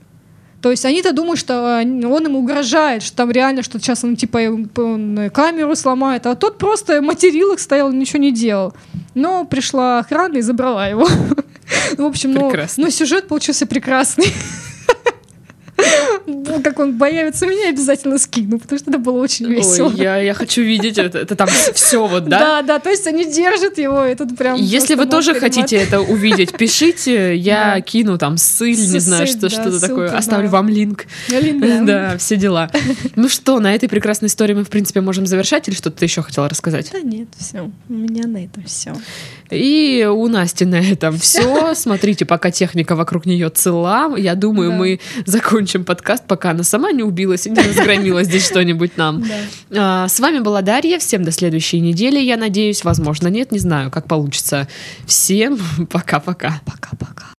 То 0.62 0.70
есть 0.70 0.84
они-то 0.84 1.12
думают, 1.12 1.40
что 1.40 1.80
э, 1.82 2.06
он 2.06 2.26
им 2.26 2.36
угрожает, 2.36 3.02
что 3.02 3.16
там 3.16 3.32
реально, 3.32 3.62
что 3.64 3.80
сейчас 3.80 4.04
он 4.04 4.14
типа 4.14 4.42
им, 4.42 4.70
он 4.76 5.30
камеру 5.34 5.74
сломает, 5.74 6.24
а 6.26 6.36
тот 6.36 6.56
просто 6.56 7.02
материл 7.02 7.52
их, 7.52 7.58
стоял, 7.58 7.90
ничего 7.90 8.20
не 8.20 8.30
делал. 8.30 8.72
Но 9.14 9.44
пришла 9.44 9.98
охрана 9.98 10.38
и 10.38 10.40
забрала 10.40 10.86
его. 10.86 11.06
Ну, 11.96 12.04
В 12.04 12.08
общем, 12.08 12.32
ну, 12.32 12.52
ну, 12.76 12.90
сюжет 12.90 13.28
получился 13.28 13.66
прекрасный. 13.66 14.26
Как 16.62 16.78
он 16.78 16.98
появится, 16.98 17.46
меня 17.46 17.68
обязательно 17.68 18.18
скину, 18.18 18.58
потому 18.58 18.78
что 18.78 18.90
это 18.90 18.98
было 18.98 19.20
очень 19.20 19.46
весело. 19.46 19.88
Ой, 19.88 19.96
я, 19.96 20.16
я 20.18 20.34
хочу 20.34 20.62
видеть 20.62 20.98
это. 20.98 21.18
Это 21.18 21.36
там 21.36 21.48
все 21.74 22.06
вот, 22.06 22.24
да? 22.24 22.38
Да, 22.38 22.62
да, 22.62 22.78
то 22.78 22.90
есть 22.90 23.06
они 23.06 23.24
держат 23.24 23.78
его, 23.78 24.04
и 24.04 24.14
тут 24.14 24.36
прям... 24.36 24.56
Если 24.56 24.94
вы 24.94 25.06
тоже 25.06 25.34
хотите 25.34 25.76
это 25.76 26.00
увидеть, 26.00 26.56
пишите, 26.56 27.36
я 27.36 27.80
кину 27.80 28.18
там 28.18 28.36
ссыль, 28.36 28.78
не 28.78 28.98
знаю, 28.98 29.26
что-то 29.26 29.80
такое, 29.80 30.16
оставлю 30.16 30.48
вам 30.48 30.68
линк. 30.68 31.06
Да, 31.82 32.16
все 32.18 32.36
дела. 32.36 32.70
Ну 33.16 33.28
что, 33.28 33.58
на 33.60 33.74
этой 33.74 33.88
прекрасной 33.88 34.28
истории 34.28 34.54
мы, 34.54 34.64
в 34.64 34.70
принципе, 34.70 35.00
можем 35.00 35.26
завершать, 35.26 35.68
или 35.68 35.74
что-то 35.74 35.98
ты 35.98 36.04
еще 36.04 36.22
хотела 36.22 36.48
рассказать? 36.48 36.90
Да 36.92 37.00
нет, 37.00 37.28
все, 37.38 37.70
у 37.88 37.92
меня 37.92 38.26
на 38.26 38.44
этом 38.44 38.64
все. 38.64 38.94
И 39.52 40.08
у 40.10 40.28
Насти 40.28 40.64
на 40.64 40.76
этом 40.76 41.18
все. 41.18 41.74
Смотрите, 41.74 42.24
пока 42.24 42.50
техника 42.50 42.96
вокруг 42.96 43.26
нее 43.26 43.50
цела. 43.50 44.16
Я 44.16 44.34
думаю, 44.34 44.72
мы 44.72 45.00
закончим 45.26 45.84
подкаст, 46.22 46.42
пока 46.42 46.50
она 46.50 46.62
сама 46.62 46.92
не 46.92 47.02
убилась 47.02 47.46
и 47.46 47.50
не 47.50 47.60
разгромила 47.60 48.24
здесь 48.24 48.46
что-нибудь 48.46 48.96
нам. 48.96 49.22
Да. 49.70 50.04
А, 50.04 50.08
С 50.08 50.20
вами 50.20 50.40
была 50.40 50.62
Дарья. 50.62 50.98
Всем 50.98 51.22
до 51.24 51.30
следующей 51.30 51.80
недели, 51.80 52.18
я 52.18 52.36
надеюсь. 52.36 52.84
Возможно, 52.84 53.28
нет, 53.28 53.52
не 53.52 53.58
знаю, 53.58 53.90
как 53.90 54.06
получится. 54.06 54.68
Всем 55.06 55.58
пока-пока. 55.90 56.60
Пока-пока. 56.64 57.31